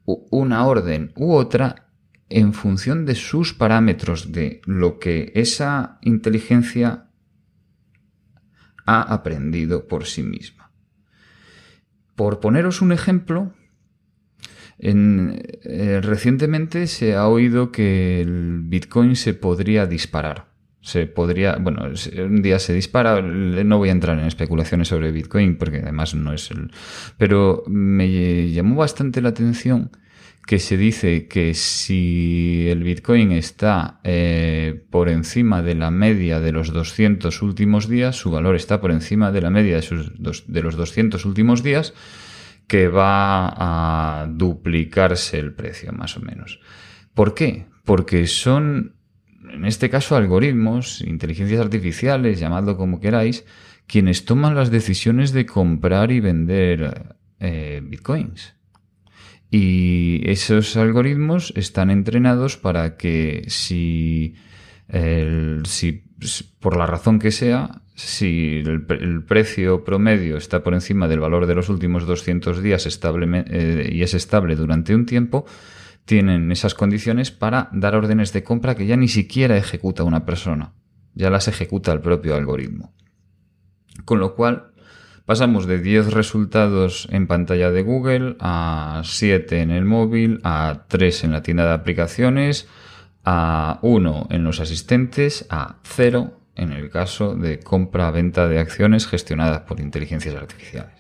una 0.06 0.66
orden 0.66 1.12
u 1.16 1.34
otra 1.34 1.88
en 2.30 2.54
función 2.54 3.06
de 3.06 3.16
sus 3.16 3.56
parámetros, 3.56 4.32
de 4.32 4.62
lo 4.66 5.00
que 5.00 5.32
esa 5.34 5.98
inteligencia 6.02 7.08
ha 8.86 9.02
aprendido 9.02 9.88
por 9.88 10.06
sí 10.06 10.22
misma. 10.22 10.72
Por 12.16 12.40
poneros 12.40 12.82
un 12.82 12.92
ejemplo, 12.92 13.54
eh, 14.80 16.02
recientemente 16.02 16.88
se 16.88 17.16
ha 17.16 17.28
oído 17.28 17.72
que 17.72 18.22
el 18.22 18.62
Bitcoin 18.64 19.16
se 19.16 19.34
podría 19.34 19.86
disparar. 19.86 20.48
Se 20.82 21.06
podría, 21.08 21.58
bueno, 21.58 21.90
un 22.18 22.42
día 22.42 22.58
se 22.58 22.74
dispara, 22.74 23.22
no 23.22 23.78
voy 23.78 23.90
a 23.90 23.92
entrar 23.92 24.18
en 24.18 24.26
especulaciones 24.26 24.88
sobre 24.88 25.12
Bitcoin 25.12 25.58
porque 25.58 25.80
además 25.80 26.16
no 26.16 26.32
es 26.34 26.50
el... 26.52 26.72
Pero 27.18 27.64
me 27.68 28.50
llamó 28.50 28.78
bastante 28.78 29.22
la 29.22 29.30
atención 29.30 29.92
que 30.50 30.58
se 30.58 30.78
dice 30.78 31.28
que 31.28 31.54
si 31.54 32.66
el 32.70 32.84
Bitcoin 32.84 33.34
está 33.34 34.00
eh, 34.04 34.84
por 34.90 35.10
encima 35.10 35.62
de 35.62 35.76
la 35.76 35.92
media 35.92 36.40
de 36.40 36.52
los 36.52 36.74
200 36.74 37.44
últimos 37.44 37.88
días, 37.88 38.16
su 38.16 38.32
valor 38.32 38.56
está 38.56 38.82
por 38.82 38.90
encima 38.90 39.32
de 39.32 39.42
la 39.42 39.52
media 39.52 39.76
de, 39.76 39.84
sus 39.84 40.12
de 40.18 40.62
los 40.64 40.76
200 40.76 41.24
últimos 41.26 41.62
días, 41.62 41.94
que 42.70 42.88
va 42.88 43.50
a 44.22 44.28
duplicarse 44.28 45.40
el 45.40 45.54
precio, 45.54 45.92
más 45.92 46.16
o 46.16 46.22
menos. 46.22 46.62
¿Por 47.16 47.34
qué? 47.34 47.66
Porque 47.84 48.28
son, 48.28 48.94
en 49.52 49.66
este 49.66 49.90
caso, 49.90 50.16
algoritmos, 50.16 51.02
inteligencias 51.02 51.60
artificiales, 51.60 52.40
llamadlo 52.40 52.78
como 52.78 53.00
queráis, 53.00 53.44
quienes 53.88 54.24
toman 54.24 54.56
las 54.56 54.70
decisiones 54.70 55.34
de 55.34 55.48
comprar 55.48 56.12
y 56.12 56.20
vender 56.20 57.16
eh, 57.40 57.82
bitcoins. 57.84 58.54
Y 59.50 60.22
esos 60.30 60.78
algoritmos 60.78 61.52
están 61.56 61.90
entrenados 61.90 62.56
para 62.56 62.98
que 62.98 63.46
si, 63.48 64.36
si 65.64 66.04
por 66.60 66.78
la 66.78 66.86
razón 66.86 67.20
que 67.20 67.32
sea, 67.32 67.82
si 67.96 68.64
el, 68.66 69.24
precio 69.24 69.84
promedio 69.84 70.38
está 70.38 70.64
por 70.64 70.74
encima 70.74 71.08
del 71.08 71.20
valor 71.20 71.46
de 71.46 71.56
los 71.56 71.70
últimos 71.70 72.06
200 72.06 72.62
días 72.62 72.86
estable, 72.86 73.46
eh, 73.48 73.90
y 73.92 74.04
es 74.04 74.14
estable 74.14 74.56
durante 74.56 74.96
un 74.96 75.06
tiempo, 75.06 75.46
tienen 76.06 76.52
esas 76.52 76.74
condiciones 76.74 77.32
para 77.32 77.70
dar 77.72 77.96
órdenes 77.96 78.34
de 78.34 78.44
compra 78.44 78.76
que 78.76 78.86
ya 78.86 78.98
ni 78.98 79.08
siquiera 79.08 79.58
ejecuta 79.58 80.04
una 80.04 80.26
persona, 80.26 80.74
ya 81.14 81.30
las 81.30 81.48
ejecuta 81.48 81.92
el 81.92 82.02
propio 82.02 82.36
algoritmo. 82.36 82.94
Con 84.06 84.20
lo 84.20 84.36
cual, 84.36 84.72
pasamos 85.26 85.68
de 85.68 85.80
10 85.80 86.14
resultados 86.14 87.08
en 87.12 87.28
pantalla 87.28 87.70
de 87.70 87.84
Google 87.84 88.38
a 88.40 89.02
7 89.06 89.62
en 89.62 89.72
el 89.72 89.86
móvil, 89.86 90.40
a 90.44 90.86
3 90.88 91.26
en 91.26 91.32
la 91.32 91.44
tienda 91.44 91.66
de 91.66 91.74
aplicaciones, 91.74 92.68
a 93.24 93.80
1 93.82 94.28
en 94.32 94.44
los 94.44 94.60
asistentes, 94.60 95.46
a 95.50 95.78
0 95.84 96.40
en 96.56 96.72
el 96.72 96.90
caso 96.90 97.36
de 97.36 97.60
compra-venta 97.60 98.48
de 98.48 98.60
acciones 98.60 99.08
gestionadas 99.08 99.62
por 99.62 99.80
inteligencias 99.80 100.36
artificiales. 100.36 100.94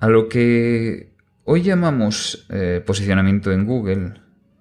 A 0.00 0.08
lo 0.08 0.28
que 0.28 1.16
Hoy 1.48 1.62
llamamos 1.62 2.44
eh, 2.50 2.82
posicionamiento 2.84 3.52
en 3.52 3.66
Google, 3.66 4.14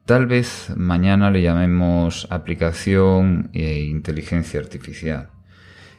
tal 0.06 0.28
vez 0.28 0.72
mañana 0.76 1.32
le 1.32 1.42
llamemos 1.42 2.28
aplicación 2.30 3.50
e 3.54 3.82
inteligencia 3.82 4.60
artificial. 4.60 5.32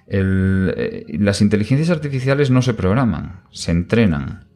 Eh, 0.06 1.06
las 1.18 1.40
inteligencias 1.40 1.90
artificiales 1.90 2.52
no 2.52 2.62
se 2.62 2.74
programan, 2.74 3.40
se 3.50 3.72
entrenan. 3.72 4.46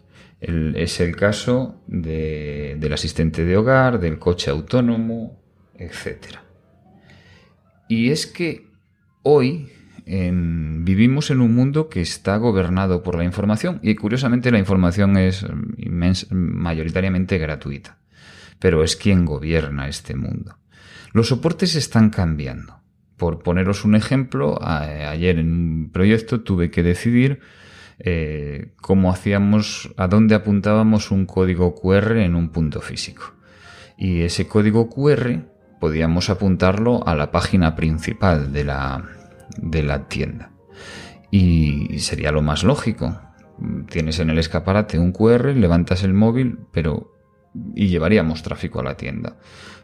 es 0.41 1.01
el 1.01 1.17
caso 1.17 1.83
del 1.89 2.93
asistente 2.93 3.45
de 3.45 3.57
hogar, 3.57 3.99
del 3.99 4.21
coche 4.21 4.53
autónomo, 4.53 5.40
etc. 5.81 6.37
Y 7.89 8.11
es 8.11 8.27
que 8.27 8.69
hoy 9.23 9.73
vivimos 10.07 11.31
en 11.31 11.41
un 11.41 11.55
mundo 11.55 11.89
que 11.89 12.01
está 12.01 12.37
gobernado 12.37 13.03
por 13.03 13.17
la 13.17 13.25
información 13.25 13.79
y 13.83 13.95
curiosamente 13.95 14.51
la 14.51 14.59
información 14.59 15.17
es 15.17 15.47
mayoritariamente 16.31 17.39
gratuita. 17.39 17.99
Pero 18.59 18.83
es 18.83 18.97
quien 18.97 19.25
gobierna 19.25 19.89
este 19.89 20.17
mundo. 20.17 20.59
Los 21.13 21.29
soportes 21.29 21.77
están 21.77 22.11
cambiando. 22.11 22.81
Por 23.17 23.43
poneros 23.43 23.85
un 23.85 23.95
ejemplo, 23.95 24.59
ayer 24.63 25.39
en 25.39 25.53
un 25.53 25.91
proyecto 25.93 26.41
tuve 26.41 26.71
que 26.71 26.83
decidir 26.83 27.41
eh, 27.99 28.73
cómo 28.81 29.13
hacíamos, 29.13 29.91
a 29.97 30.09
dónde 30.09 30.35
apuntábamos 30.35 31.11
un 31.11 31.27
código 31.27 31.75
QR 31.75 32.19
en 32.19 32.35
un 32.35 32.49
punto 32.49 32.81
físico. 32.81 33.35
Y 33.99 34.23
ese 34.23 34.47
código 34.47 34.89
QR 34.89 35.45
podíamos 35.81 36.31
apuntarlo 36.31 37.07
a 37.07 37.17
la 37.17 37.33
página 37.33 37.75
principal 37.75 38.53
de 38.53 38.65
la, 38.65 39.05
de 39.57 39.83
la 39.83 40.07
tienda. 40.07 40.53
Y 41.31 41.99
sería 41.99 42.31
lo 42.31 42.43
más 42.43 42.63
lógico. 42.63 43.21
Tienes 43.89 44.19
en 44.21 44.31
el 44.31 44.39
escaparate 44.39 44.99
un 44.99 45.13
QR, 45.13 45.47
levantas 45.57 46.05
el 46.05 46.15
móvil, 46.15 46.59
pero 46.71 47.15
y 47.75 47.89
llevaríamos 47.89 48.43
tráfico 48.43 48.81
a 48.81 48.85
la 48.85 48.97
tienda. 48.97 49.37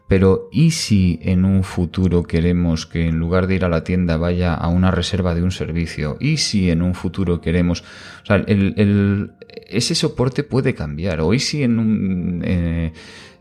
Pero 0.08 0.48
¿y 0.52 0.70
si 0.70 1.18
en 1.22 1.44
un 1.44 1.64
futuro 1.64 2.22
queremos 2.22 2.86
que 2.86 3.08
en 3.08 3.18
lugar 3.18 3.48
de 3.48 3.56
ir 3.56 3.64
a 3.64 3.68
la 3.68 3.82
tienda 3.82 4.16
vaya 4.16 4.54
a 4.54 4.68
una 4.68 4.92
reserva 4.92 5.34
de 5.34 5.42
un 5.42 5.50
servicio? 5.50 6.16
¿Y 6.20 6.36
si 6.36 6.70
en 6.70 6.82
un 6.82 6.94
futuro 6.94 7.40
queremos... 7.40 7.82
O 8.22 8.26
sea, 8.26 8.36
el, 8.36 9.32
ese 9.48 9.96
soporte 9.96 10.44
puede 10.44 10.74
cambiar. 10.74 11.20
¿O 11.20 11.34
y 11.34 11.40
si 11.40 11.64
en 11.64 11.80
un, 11.80 12.42
eh, 12.44 12.92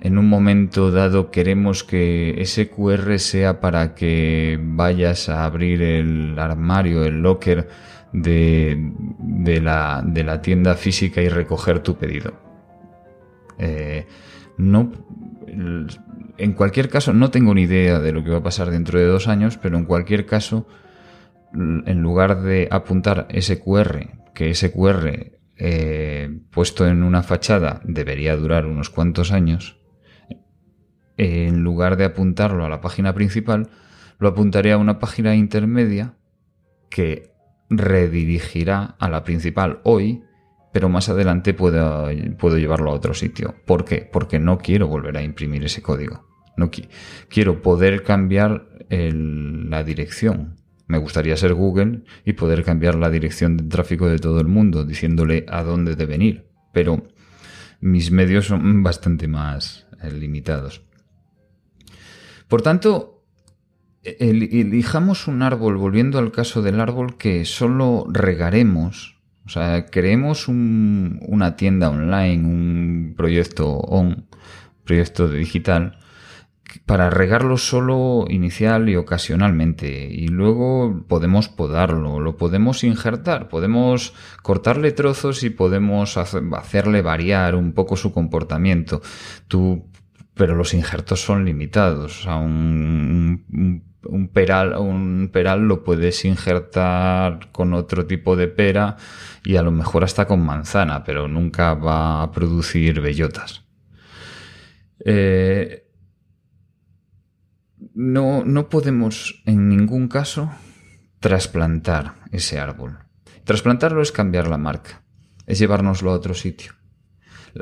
en 0.01 0.17
un 0.17 0.27
momento 0.27 0.89
dado 0.89 1.29
queremos 1.29 1.83
que 1.83 2.41
ese 2.41 2.67
QR 2.69 3.19
sea 3.19 3.59
para 3.59 3.93
que 3.93 4.59
vayas 4.59 5.29
a 5.29 5.45
abrir 5.45 5.83
el 5.83 6.39
armario, 6.39 7.03
el 7.05 7.21
locker 7.21 7.67
de, 8.11 8.91
de, 9.19 9.61
la, 9.61 10.03
de 10.03 10.23
la 10.23 10.41
tienda 10.41 10.73
física 10.73 11.21
y 11.21 11.29
recoger 11.29 11.81
tu 11.81 11.95
pedido? 11.95 12.33
Eh, 13.59 14.07
no 14.57 14.91
en 16.37 16.53
cualquier 16.53 16.89
caso, 16.89 17.13
no 17.13 17.31
tengo 17.31 17.53
ni 17.53 17.63
idea 17.63 17.99
de 17.99 18.11
lo 18.11 18.23
que 18.23 18.31
va 18.31 18.37
a 18.37 18.43
pasar 18.43 18.71
dentro 18.71 18.99
de 18.99 19.05
dos 19.05 19.27
años, 19.27 19.57
pero 19.57 19.77
en 19.77 19.85
cualquier 19.85 20.25
caso, 20.25 20.67
en 21.53 22.01
lugar 22.01 22.41
de 22.41 22.67
apuntar 22.71 23.27
ese 23.29 23.59
QR, 23.59 24.09
que 24.33 24.49
ese 24.49 24.71
QR 24.71 25.31
eh, 25.57 26.39
puesto 26.51 26.85
en 26.85 27.03
una 27.03 27.23
fachada 27.23 27.81
debería 27.85 28.35
durar 28.35 28.65
unos 28.65 28.89
cuantos 28.89 29.31
años, 29.31 29.79
en 31.17 31.63
lugar 31.63 31.95
de 31.95 32.05
apuntarlo 32.05 32.65
a 32.65 32.69
la 32.69 32.81
página 32.81 33.13
principal, 33.13 33.69
lo 34.19 34.27
apuntaré 34.27 34.73
a 34.73 34.77
una 34.77 34.99
página 34.99 35.35
intermedia 35.35 36.15
que 36.89 37.31
redirigirá 37.69 38.95
a 38.99 39.09
la 39.09 39.23
principal 39.23 39.79
hoy 39.83 40.23
pero 40.75 40.89
más 40.89 41.07
adelante 41.07 41.53
puedo, 41.53 42.09
puedo 42.37 42.57
llevarlo 42.57 42.91
a 42.91 42.95
otro 42.95 43.13
sitio. 43.13 43.55
¿Por 43.63 43.85
qué? 43.85 44.09
Porque 44.11 44.39
no 44.39 44.57
quiero 44.57 44.89
volver 44.89 45.15
a 45.15 45.21
imprimir 45.21 45.63
ese 45.63 45.81
código. 45.81 46.27
No 46.57 46.69
quiero 47.29 47.61
poder 47.61 48.03
cambiar 48.03 48.67
la 48.89 49.85
dirección. 49.85 50.57
Me 50.87 50.97
gustaría 50.97 51.37
ser 51.37 51.53
Google 51.53 52.03
y 52.25 52.33
poder 52.33 52.65
cambiar 52.65 52.95
la 52.95 53.09
dirección 53.09 53.55
de 53.55 53.63
tráfico 53.63 54.09
de 54.09 54.19
todo 54.19 54.41
el 54.41 54.47
mundo, 54.47 54.83
diciéndole 54.83 55.45
a 55.47 55.63
dónde 55.63 55.95
deben 55.95 56.21
ir. 56.21 56.45
Pero 56.73 57.07
mis 57.79 58.11
medios 58.11 58.47
son 58.47 58.83
bastante 58.83 59.29
más 59.29 59.87
eh, 60.03 60.11
limitados. 60.11 60.81
Por 62.49 62.63
tanto, 62.63 63.23
elijamos 64.03 65.29
un 65.29 65.41
árbol, 65.41 65.77
volviendo 65.77 66.19
al 66.19 66.33
caso 66.33 66.61
del 66.61 66.81
árbol, 66.81 67.15
que 67.15 67.45
solo 67.45 68.07
regaremos 68.09 69.14
o 69.45 69.49
sea, 69.49 69.85
creemos 69.85 70.47
una 70.47 71.55
tienda 71.55 71.89
online, 71.89 72.43
un 72.45 73.13
proyecto 73.15 73.69
on, 73.69 74.25
proyecto 74.83 75.27
digital, 75.27 75.99
para 76.85 77.09
regarlo 77.09 77.57
solo 77.57 78.25
inicial 78.27 78.89
y 78.89 78.95
ocasionalmente. 78.95 80.07
Y 80.11 80.27
luego 80.29 81.05
podemos 81.07 81.47
podarlo, 81.47 82.19
lo 82.19 82.37
podemos 82.37 82.83
injertar, 82.83 83.47
podemos 83.47 84.13
cortarle 84.41 84.91
trozos 84.91 85.43
y 85.43 85.51
podemos 85.51 86.17
hacerle 86.17 87.01
variar 87.03 87.55
un 87.55 87.73
poco 87.73 87.97
su 87.97 88.11
comportamiento. 88.11 89.01
Tú, 89.47 89.85
pero 90.33 90.55
los 90.55 90.73
injertos 90.73 91.21
son 91.21 91.45
limitados. 91.45 92.21
O 92.21 92.23
sea, 92.23 92.35
un 92.37 93.45
un 93.51 93.84
peral, 94.31 94.77
un 94.77 95.29
peral 95.31 95.67
lo 95.67 95.83
puedes 95.83 96.25
injertar 96.25 97.51
con 97.51 97.73
otro 97.73 98.05
tipo 98.05 98.35
de 98.35 98.47
pera 98.47 98.97
y 99.43 99.55
a 99.55 99.61
lo 99.61 99.71
mejor 99.71 100.03
hasta 100.03 100.25
con 100.27 100.45
manzana, 100.45 101.03
pero 101.03 101.27
nunca 101.27 101.73
va 101.73 102.23
a 102.23 102.31
producir 102.31 103.01
bellotas. 103.01 103.63
Eh, 105.03 105.87
no, 107.93 108.43
no 108.45 108.69
podemos 108.69 109.41
en 109.45 109.69
ningún 109.69 110.07
caso 110.07 110.51
trasplantar 111.19 112.15
ese 112.31 112.59
árbol. 112.59 112.99
Trasplantarlo 113.43 114.01
es 114.01 114.11
cambiar 114.11 114.47
la 114.47 114.57
marca, 114.57 115.03
es 115.45 115.59
llevárnoslo 115.59 116.11
a 116.11 116.15
otro 116.15 116.33
sitio 116.33 116.73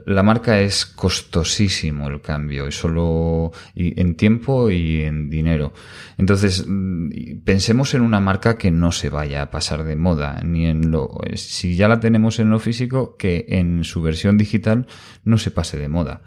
la 0.05 0.23
marca 0.23 0.59
es 0.59 0.85
costosísimo 0.85 2.07
el 2.07 2.21
cambio, 2.21 2.67
y 2.67 2.71
solo 2.71 3.51
en 3.75 4.15
tiempo 4.15 4.71
y 4.71 5.01
en 5.01 5.29
dinero. 5.29 5.73
Entonces, 6.17 6.65
mm, 6.67 7.41
pensemos 7.43 7.93
en 7.93 8.01
una 8.01 8.19
marca 8.19 8.57
que 8.57 8.71
no 8.71 8.91
se 8.91 9.09
vaya 9.09 9.43
a 9.43 9.51
pasar 9.51 9.83
de 9.83 9.95
moda, 9.95 10.41
ni 10.43 10.65
en 10.65 10.89
lo, 10.89 11.19
si 11.35 11.75
ya 11.75 11.87
la 11.87 11.99
tenemos 11.99 12.39
en 12.39 12.49
lo 12.49 12.59
físico, 12.59 13.15
que 13.17 13.45
en 13.49 13.83
su 13.83 14.01
versión 14.01 14.37
digital 14.37 14.87
no 15.23 15.37
se 15.37 15.51
pase 15.51 15.77
de 15.77 15.89
moda. 15.89 16.21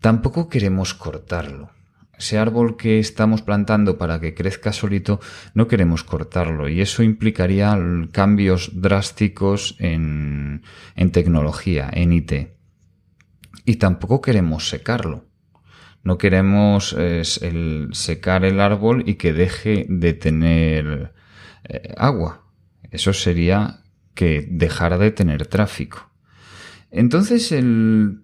Tampoco 0.00 0.48
queremos 0.48 0.92
cortarlo. 0.92 1.70
Ese 2.18 2.38
árbol 2.38 2.76
que 2.76 2.98
estamos 2.98 3.42
plantando 3.42 3.98
para 3.98 4.20
que 4.20 4.34
crezca 4.34 4.72
solito, 4.72 5.20
no 5.52 5.68
queremos 5.68 6.02
cortarlo 6.02 6.66
y 6.66 6.80
eso 6.80 7.02
implicaría 7.02 7.78
cambios 8.10 8.70
drásticos 8.74 9.76
en, 9.78 10.62
en 10.94 11.12
tecnología, 11.12 11.90
en 11.92 12.14
IT 12.14 12.55
y 13.64 13.76
tampoco 13.76 14.20
queremos 14.20 14.68
secarlo. 14.68 15.24
No 16.02 16.18
queremos 16.18 16.96
secar 17.92 18.44
el 18.44 18.60
árbol 18.60 19.02
y 19.06 19.14
que 19.14 19.32
deje 19.32 19.86
de 19.88 20.12
tener 20.12 21.12
eh, 21.68 21.94
agua. 21.96 22.44
Eso 22.90 23.12
sería 23.12 23.80
que 24.14 24.46
dejara 24.48 24.98
de 24.98 25.10
tener 25.10 25.46
tráfico. 25.46 26.08
Entonces 26.92 27.50
el, 27.50 28.22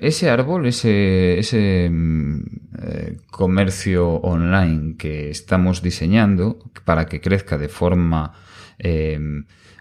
ese 0.00 0.28
árbol, 0.28 0.66
ese, 0.66 1.38
ese 1.38 1.88
mm, 1.88 2.40
eh, 2.82 3.16
comercio 3.30 4.14
online 4.14 4.96
que 4.96 5.30
estamos 5.30 5.82
diseñando 5.82 6.58
para 6.84 7.06
que 7.06 7.20
crezca 7.20 7.58
de 7.58 7.68
forma 7.68 8.32
eh, 8.78 9.20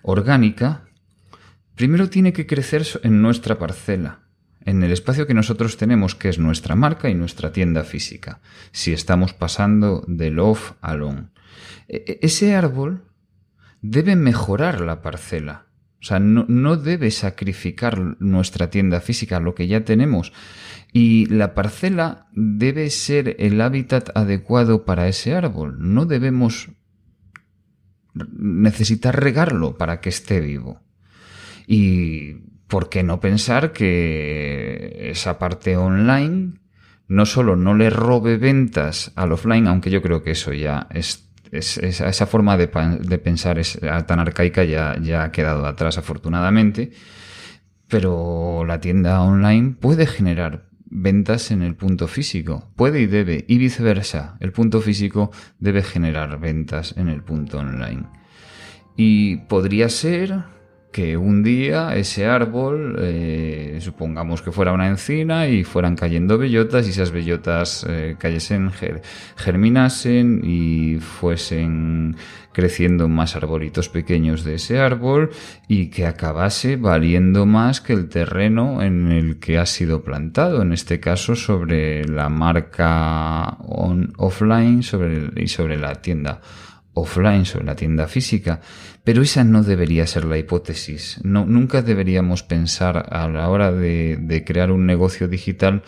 orgánica, 0.03 0.85
primero 1.75 2.09
tiene 2.09 2.31
que 2.31 2.45
crecer 2.45 2.85
en 3.01 3.21
nuestra 3.21 3.57
parcela 3.57 4.19
en 4.65 4.83
el 4.83 4.91
espacio 4.91 5.27
que 5.27 5.33
nosotros 5.33 5.77
tenemos, 5.77 6.15
que 6.15 6.29
es 6.29 6.39
nuestra 6.39 6.75
marca 6.75 7.09
y 7.09 7.15
nuestra 7.15 7.51
tienda 7.51 7.83
física, 7.83 8.41
si 8.71 8.93
estamos 8.93 9.33
pasando 9.33 10.03
del 10.07 10.39
off 10.39 10.73
al 10.81 11.03
on. 11.03 11.31
E, 11.87 12.03
e, 12.07 12.19
ese 12.21 12.55
árbol 12.55 13.03
debe 13.81 14.15
mejorar 14.15 14.81
la 14.81 15.01
parcela. 15.01 15.67
O 16.01 16.03
sea, 16.03 16.19
no, 16.19 16.45
no, 16.47 16.77
debe 16.77 17.11
sacrificar 17.11 17.99
nuestra 18.19 18.69
tienda 18.69 19.01
física, 19.01 19.39
lo 19.39 19.53
que 19.53 19.67
ya 19.67 19.85
tenemos. 19.85 20.33
Y 20.91 21.27
la 21.27 21.53
parcela 21.53 22.27
debe 22.33 22.89
ser 22.89 23.35
el 23.39 23.61
hábitat 23.61 24.09
adecuado 24.15 24.83
para 24.83 25.07
ese 25.07 25.35
árbol. 25.35 25.77
No 25.79 26.05
debemos 26.05 26.69
necesitar 28.13 29.21
regarlo 29.21 29.77
para 29.77 30.01
que 30.01 30.09
esté 30.09 30.39
vivo. 30.41 30.81
Y 31.67 32.50
¿por 32.71 32.87
qué 32.87 33.03
no 33.03 33.19
pensar 33.19 33.73
que 33.73 35.09
esa 35.11 35.37
parte 35.37 35.75
online 35.75 36.53
no 37.09 37.25
solo 37.25 37.57
no 37.57 37.75
le 37.75 37.89
robe 37.89 38.37
ventas 38.37 39.11
al 39.17 39.33
offline, 39.33 39.67
aunque 39.67 39.91
yo 39.91 40.01
creo 40.01 40.23
que 40.23 40.31
eso 40.31 40.53
ya 40.53 40.87
es, 40.89 41.27
esa 41.51 42.25
forma 42.27 42.55
de, 42.55 42.69
pensar 42.69 43.59
es 43.59 43.77
tan 44.07 44.19
arcaica 44.19 44.63
ya, 44.63 44.95
ya 45.01 45.23
ha 45.23 45.31
quedado 45.33 45.65
atrás 45.65 45.97
afortunadamente, 45.97 46.91
pero 47.89 48.63
la 48.65 48.79
tienda 48.79 49.19
online 49.21 49.75
puede 49.77 50.07
generar 50.07 50.69
ventas 50.85 51.51
en 51.51 51.63
el 51.63 51.75
punto 51.75 52.07
físico. 52.07 52.71
Puede 52.77 53.01
y 53.01 53.05
debe, 53.05 53.43
y 53.49 53.57
viceversa. 53.57 54.37
El 54.39 54.53
punto 54.53 54.79
físico 54.79 55.31
debe 55.59 55.83
generar 55.83 56.39
ventas 56.39 56.95
en 56.95 57.09
el 57.09 57.21
punto 57.21 57.59
online. 57.59 58.05
Y 58.95 59.37
podría 59.47 59.89
ser 59.89 60.60
que 60.91 61.17
un 61.17 61.43
día 61.43 61.95
ese 61.95 62.25
árbol, 62.25 62.97
eh, 62.99 63.77
supongamos 63.81 64.41
que 64.41 64.51
fuera 64.51 64.73
una 64.73 64.87
encina 64.87 65.47
y 65.47 65.63
fueran 65.63 65.95
cayendo 65.95 66.37
bellotas 66.37 66.87
y 66.87 66.89
esas 66.91 67.11
bellotas 67.11 67.85
eh, 67.89 68.15
cayesen, 68.19 68.71
germinasen 69.37 70.41
y 70.43 70.97
fuesen 70.99 72.17
creciendo 72.51 73.07
más 73.07 73.37
arbolitos 73.37 73.87
pequeños 73.87 74.43
de 74.43 74.55
ese 74.55 74.79
árbol 74.79 75.29
y 75.69 75.89
que 75.89 76.05
acabase 76.05 76.75
valiendo 76.75 77.45
más 77.45 77.79
que 77.79 77.93
el 77.93 78.09
terreno 78.09 78.81
en 78.81 79.09
el 79.11 79.39
que 79.39 79.57
ha 79.57 79.65
sido 79.65 80.03
plantado, 80.03 80.61
en 80.61 80.73
este 80.73 80.99
caso 80.99 81.35
sobre 81.35 82.03
la 82.03 82.27
marca 82.27 83.57
on, 83.59 84.13
offline 84.17 84.81
y 85.37 85.47
sobre 85.47 85.77
la 85.77 85.95
tienda 86.01 86.41
offline, 86.93 87.45
sobre 87.45 87.65
la 87.65 87.75
tienda 87.75 88.07
física. 88.07 88.61
Pero 89.03 89.21
esa 89.21 89.43
no 89.43 89.63
debería 89.63 90.05
ser 90.07 90.25
la 90.25 90.37
hipótesis. 90.37 91.19
No, 91.23 91.45
nunca 91.45 91.81
deberíamos 91.81 92.43
pensar 92.43 93.07
a 93.11 93.27
la 93.27 93.49
hora 93.49 93.71
de, 93.71 94.17
de 94.19 94.43
crear 94.43 94.71
un 94.71 94.85
negocio 94.85 95.27
digital 95.27 95.83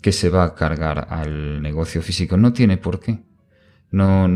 que 0.00 0.12
se 0.12 0.28
va 0.28 0.44
a 0.44 0.54
cargar 0.54 1.08
al 1.10 1.62
negocio 1.62 2.02
físico. 2.02 2.36
No 2.36 2.52
tiene 2.52 2.76
por 2.76 3.00
qué. 3.00 3.20
No, 3.90 4.28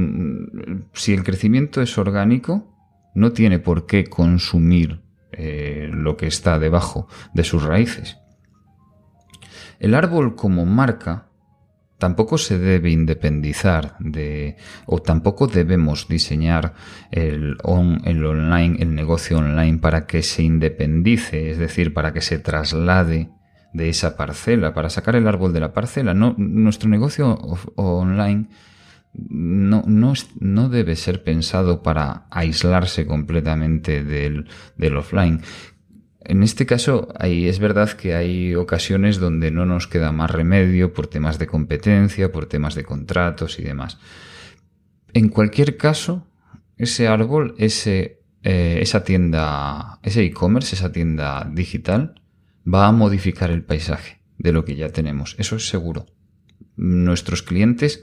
si 0.93 1.13
el 1.13 1.25
crecimiento 1.25 1.83
es 1.83 1.99
orgánico, 1.99 2.71
no 3.15 3.33
tiene 3.33 3.59
por 3.59 3.87
qué 3.87 4.05
consumir 4.05 5.03
eh, 5.33 5.91
lo 5.93 6.17
que 6.17 6.27
está 6.27 6.59
debajo 6.59 7.09
de 7.35 7.45
sus 7.45 7.63
raíces. 7.63 8.19
El 9.79 9.95
árbol 9.95 10.35
como 10.35 10.67
marca 10.67 11.30
tampoco 12.01 12.39
se 12.39 12.59
debe 12.59 12.91
independizar 12.91 13.95
de, 14.01 14.57
o 14.87 15.01
tampoco 15.01 15.47
debemos 15.47 16.09
diseñar 16.09 16.75
el, 17.13 17.59
online, 17.63 18.79
el 18.81 18.95
negocio 18.97 19.39
online 19.39 19.79
para 19.79 20.07
que 20.07 20.25
se 20.25 20.43
independice, 20.43 21.51
es 21.51 21.59
decir, 21.59 21.95
para 21.95 22.13
que 22.13 22.23
se 22.23 22.41
traslade 22.41 23.29
de 23.73 23.89
esa 23.89 24.17
parcela, 24.17 24.75
para 24.75 24.91
sacar 24.91 25.15
el 25.15 25.29
árbol 25.29 25.53
de 25.53 25.61
la 25.61 25.73
parcela. 25.73 26.15
No, 26.15 26.35
nuestro 26.37 26.89
negocio 26.89 27.39
online 27.77 28.49
no, 29.13 29.83
no, 29.87 30.15
no, 30.39 30.69
debe 30.69 30.97
ser 30.97 31.23
pensado 31.23 31.83
para 31.83 32.27
aislarse 32.31 33.07
completamente 33.07 34.03
del 34.05 34.97
offline. 34.97 35.43
En 36.23 36.43
este 36.43 36.67
caso, 36.67 37.09
es 37.21 37.59
verdad 37.59 37.91
que 37.93 38.15
hay 38.15 38.55
ocasiones 38.55 39.19
donde 39.19 39.51
no 39.51 39.65
nos 39.65 39.87
queda 39.87 40.13
más 40.13 40.31
remedio 40.31 40.93
por 40.93 41.07
temas 41.07 41.39
de 41.39 41.47
competencia, 41.47 42.31
por 42.31 42.47
temas 42.47 42.75
de 42.75 42.85
contratos 42.85 43.59
y 43.59 43.63
demás. 43.63 43.99
En 45.15 45.29
cualquier 45.29 45.77
caso, 45.77 46.27
ese 46.77 47.09
árbol, 47.09 47.55
ese, 47.59 48.21
eh, 48.43 48.79
esa 48.81 49.03
tienda, 49.03 49.99
ese 50.03 50.23
e-commerce, 50.23 50.77
esa 50.77 50.93
tienda 50.93 51.51
digital, 51.51 52.23
va 52.67 52.87
a 52.87 52.93
modificar 52.93 53.51
el 53.51 53.65
paisaje 53.65 54.21
de 54.39 54.53
lo 54.53 54.65
que 54.65 54.77
ya 54.77 54.91
tenemos. 54.91 55.37
Eso 55.39 55.57
es 55.57 55.69
seguro. 55.69 56.07
Nuestros 56.77 57.43
clientes 57.43 58.03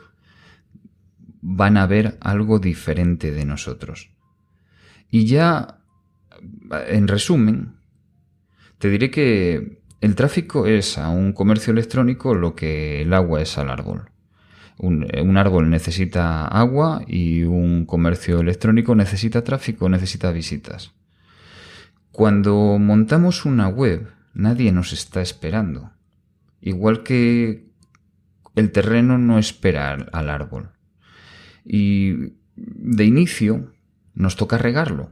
van 1.42 1.78
a 1.78 1.88
ver 1.88 2.18
algo 2.20 2.60
diferente 2.60 3.32
de 3.32 3.46
nosotros. 3.46 4.10
Y 5.10 5.26
ya, 5.26 5.80
en 6.88 7.08
resumen, 7.08 7.77
te 8.80 8.90
diré 8.90 9.10
que 9.12 9.82
el 10.02 10.16
tráfico 10.16 10.68
es 10.68 10.98
a 10.98 11.10
un 11.10 11.34
comercio 11.34 11.72
electrónico 11.72 12.36
lo 12.36 12.56
que 12.56 13.02
el 13.02 13.14
agua 13.14 13.42
es 13.42 13.58
al 13.58 13.70
árbol. 13.70 14.10
Un, 14.80 15.38
árbol 15.38 15.72
necesita 15.72 16.46
agua 16.46 17.02
y 17.08 17.44
un 17.44 17.86
comercio 17.88 18.40
electrónico 18.40 18.94
necesita 18.94 19.44
tráfico, 19.44 19.90
necesita 19.90 20.32
visitas. 20.32 20.94
Cuando 22.12 22.78
montamos 22.78 23.46
una 23.46 23.68
web, 23.70 24.08
nadie 24.36 24.72
nos 24.72 24.94
está 24.94 25.22
esperando. 25.22 25.92
Igual 26.62 27.02
que 27.02 27.66
el 28.56 28.72
terreno 28.72 29.18
no 29.18 29.40
espera 29.40 29.94
al 30.12 30.30
árbol. 30.30 30.70
Y 31.66 32.34
de 32.56 33.04
inicio 33.04 33.74
nos 34.14 34.36
toca 34.36 34.60
regarlo. 34.60 35.12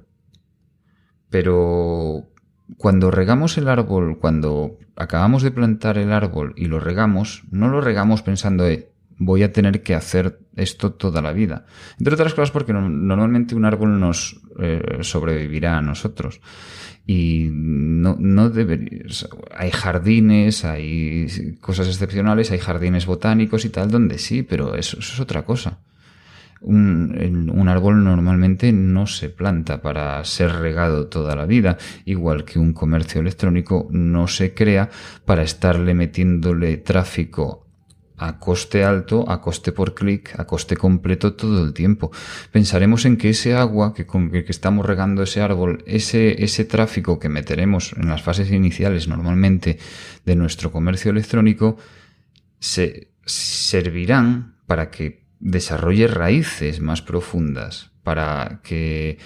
Pero 1.30 2.30
cuando 2.78 3.12
regamos 3.12 3.58
el 3.58 3.68
árbol, 3.68 4.18
cuando 4.20 4.78
acabamos 4.96 5.44
de 5.44 5.52
plantar 5.52 5.98
el 5.98 6.12
árbol 6.12 6.54
y 6.56 6.66
lo 6.66 6.80
regamos, 6.80 7.44
no 7.52 7.68
lo 7.68 7.82
regamos 7.82 8.22
pensando, 8.22 8.68
eh, 8.68 8.90
voy 9.18 9.44
a 9.44 9.52
tener 9.52 9.84
que 9.84 9.96
hacer 9.96 10.40
esto 10.56 10.94
toda 10.94 11.22
la 11.22 11.32
vida. 11.32 11.66
Entre 12.00 12.14
otras 12.14 12.34
cosas 12.34 12.52
porque 12.52 12.74
normalmente 12.74 13.56
un 13.56 13.66
árbol 13.66 14.00
nos 14.00 14.42
eh, 14.60 15.00
sobrevivirá 15.02 15.78
a 15.78 15.82
nosotros. 15.82 16.42
Y 17.08 17.50
no, 17.52 18.18
no 18.20 18.50
debería, 18.50 19.04
hay 19.56 19.70
jardines, 19.70 20.66
hay 20.66 21.56
cosas 21.62 21.88
excepcionales, 21.88 22.50
hay 22.50 22.58
jardines 22.58 23.06
botánicos 23.06 23.64
y 23.64 23.70
tal, 23.70 23.92
donde 23.92 24.18
sí, 24.18 24.42
pero 24.42 24.74
eso 24.76 24.98
es 25.00 25.20
otra 25.20 25.46
cosa 25.46 25.80
un, 26.66 27.68
árbol 27.70 28.04
normalmente 28.04 28.72
no 28.72 29.08
se 29.08 29.30
planta 29.30 29.82
para 29.82 30.24
ser 30.24 30.52
regado 30.54 31.08
toda 31.08 31.36
la 31.36 31.46
vida, 31.46 31.78
igual 32.06 32.46
que 32.46 32.60
un 32.60 32.74
comercio 32.74 33.22
electrónico 33.22 33.88
no 33.92 34.28
se 34.28 34.54
crea 34.54 34.90
para 35.26 35.44
estarle 35.44 35.94
metiéndole 35.94 36.78
tráfico 36.78 37.66
a 38.18 38.40
coste 38.40 38.86
alto, 38.86 39.30
a 39.30 39.42
coste 39.42 39.74
por 39.74 39.94
clic, 39.94 40.40
a 40.40 40.46
coste 40.46 40.78
completo 40.78 41.34
todo 41.34 41.66
el 41.66 41.74
tiempo. 41.74 42.12
Pensaremos 42.50 43.04
en 43.06 43.18
que 43.18 43.30
ese 43.30 43.56
agua 43.56 43.94
que 43.94 44.06
con 44.06 44.32
que 44.32 44.46
estamos 44.48 44.86
regando 44.86 45.24
ese 45.24 45.42
árbol, 45.42 45.84
ese, 45.86 46.42
ese 46.44 46.64
tráfico 46.64 47.20
que 47.20 47.28
meteremos 47.28 47.94
en 47.98 48.08
las 48.08 48.22
fases 48.22 48.52
iniciales 48.52 49.10
normalmente 49.10 49.80
de 50.26 50.36
nuestro 50.38 50.72
comercio 50.72 51.12
electrónico, 51.12 51.78
se 52.60 53.12
servirán 53.26 54.56
para 54.66 54.90
que 54.90 55.25
desarrolle 55.46 56.08
raíces 56.08 56.82
más 56.82 57.04
profundas 57.04 57.92
para 58.02 58.62
que, 58.64 59.20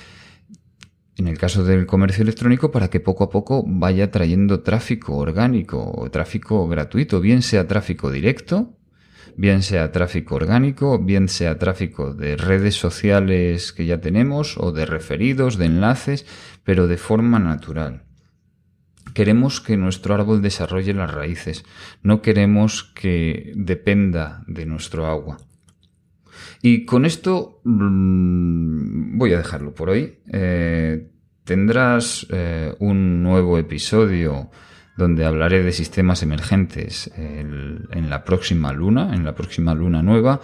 en 1.16 1.30
el 1.30 1.38
caso 1.38 1.64
del 1.64 1.86
comercio 1.86 2.24
electrónico, 2.24 2.72
para 2.72 2.90
que 2.90 3.00
poco 3.00 3.24
a 3.24 3.30
poco 3.30 3.64
vaya 3.66 4.12
trayendo 4.12 4.60
tráfico 4.60 5.16
orgánico 5.16 5.92
o 5.96 6.12
tráfico 6.12 6.68
gratuito, 6.68 7.22
bien 7.22 7.42
sea 7.42 7.68
tráfico 7.68 8.12
directo, 8.12 8.76
bien 9.38 9.64
sea 9.64 9.94
tráfico 9.94 10.36
orgánico, 10.36 11.00
bien 11.00 11.30
sea 11.30 11.58
tráfico 11.58 12.14
de 12.14 12.36
redes 12.36 12.76
sociales 12.76 13.72
que 13.72 13.86
ya 13.86 14.02
tenemos 14.02 14.58
o 14.58 14.74
de 14.74 14.86
referidos, 14.86 15.58
de 15.58 15.68
enlaces, 15.68 16.26
pero 16.66 16.88
de 16.88 16.98
forma 16.98 17.40
natural. 17.40 18.04
Queremos 19.14 19.62
que 19.62 19.78
nuestro 19.78 20.16
árbol 20.16 20.42
desarrolle 20.42 20.94
las 20.94 21.12
raíces, 21.12 21.64
no 22.04 22.22
queremos 22.22 22.84
que 22.84 23.54
dependa 23.56 24.44
de 24.48 24.66
nuestro 24.66 25.08
agua. 25.08 25.38
Y 26.62 26.86
con 26.86 27.06
esto 27.06 27.62
mm, 27.64 29.18
voy 29.18 29.34
a 29.34 29.38
dejarlo 29.38 29.74
por 29.74 29.90
hoy. 29.90 30.20
Eh, 30.32 31.10
tendrás 31.44 32.28
eh, 32.30 32.74
un 32.80 33.24
nuevo 33.24 33.58
episodio 33.58 34.50
donde 34.98 35.26
hablaré 35.26 35.64
de 35.64 35.72
sistemas 35.72 36.24
emergentes 36.24 37.10
en 37.16 38.10
la 38.10 38.26
próxima 38.26 38.74
luna, 38.74 39.16
en 39.16 39.24
la 39.24 39.34
próxima 39.34 39.74
luna 39.74 40.02
nueva. 40.02 40.42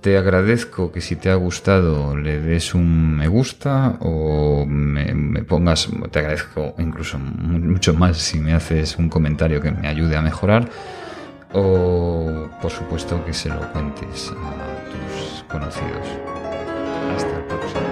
Te 0.00 0.16
agradezco 0.16 0.90
que 0.90 1.02
si 1.02 1.16
te 1.16 1.28
ha 1.28 1.34
gustado 1.34 2.16
le 2.16 2.40
des 2.40 2.74
un 2.74 3.16
me 3.16 3.28
gusta 3.28 3.98
o 4.00 4.64
me, 4.64 5.12
me, 5.12 5.42
pongas, 5.42 5.90
te 6.10 6.20
agradezco 6.20 6.74
incluso 6.78 7.18
mucho 7.18 7.92
más 7.92 8.16
si 8.16 8.38
me 8.38 8.54
haces 8.54 8.96
un 8.96 9.10
comentario 9.10 9.60
que 9.60 9.70
me 9.70 9.86
ayude 9.86 10.16
a 10.16 10.22
mejorar 10.22 10.70
o 11.52 12.48
por 12.60 12.70
supuesto 12.70 13.24
que 13.24 13.32
se 13.32 13.48
lo 13.48 13.60
cuentes 13.72 14.30
a 14.30 14.90
tus 14.90 15.44
conocidos. 15.48 16.06
Hasta 17.14 17.36
el 17.36 17.44
próximo. 17.44 17.89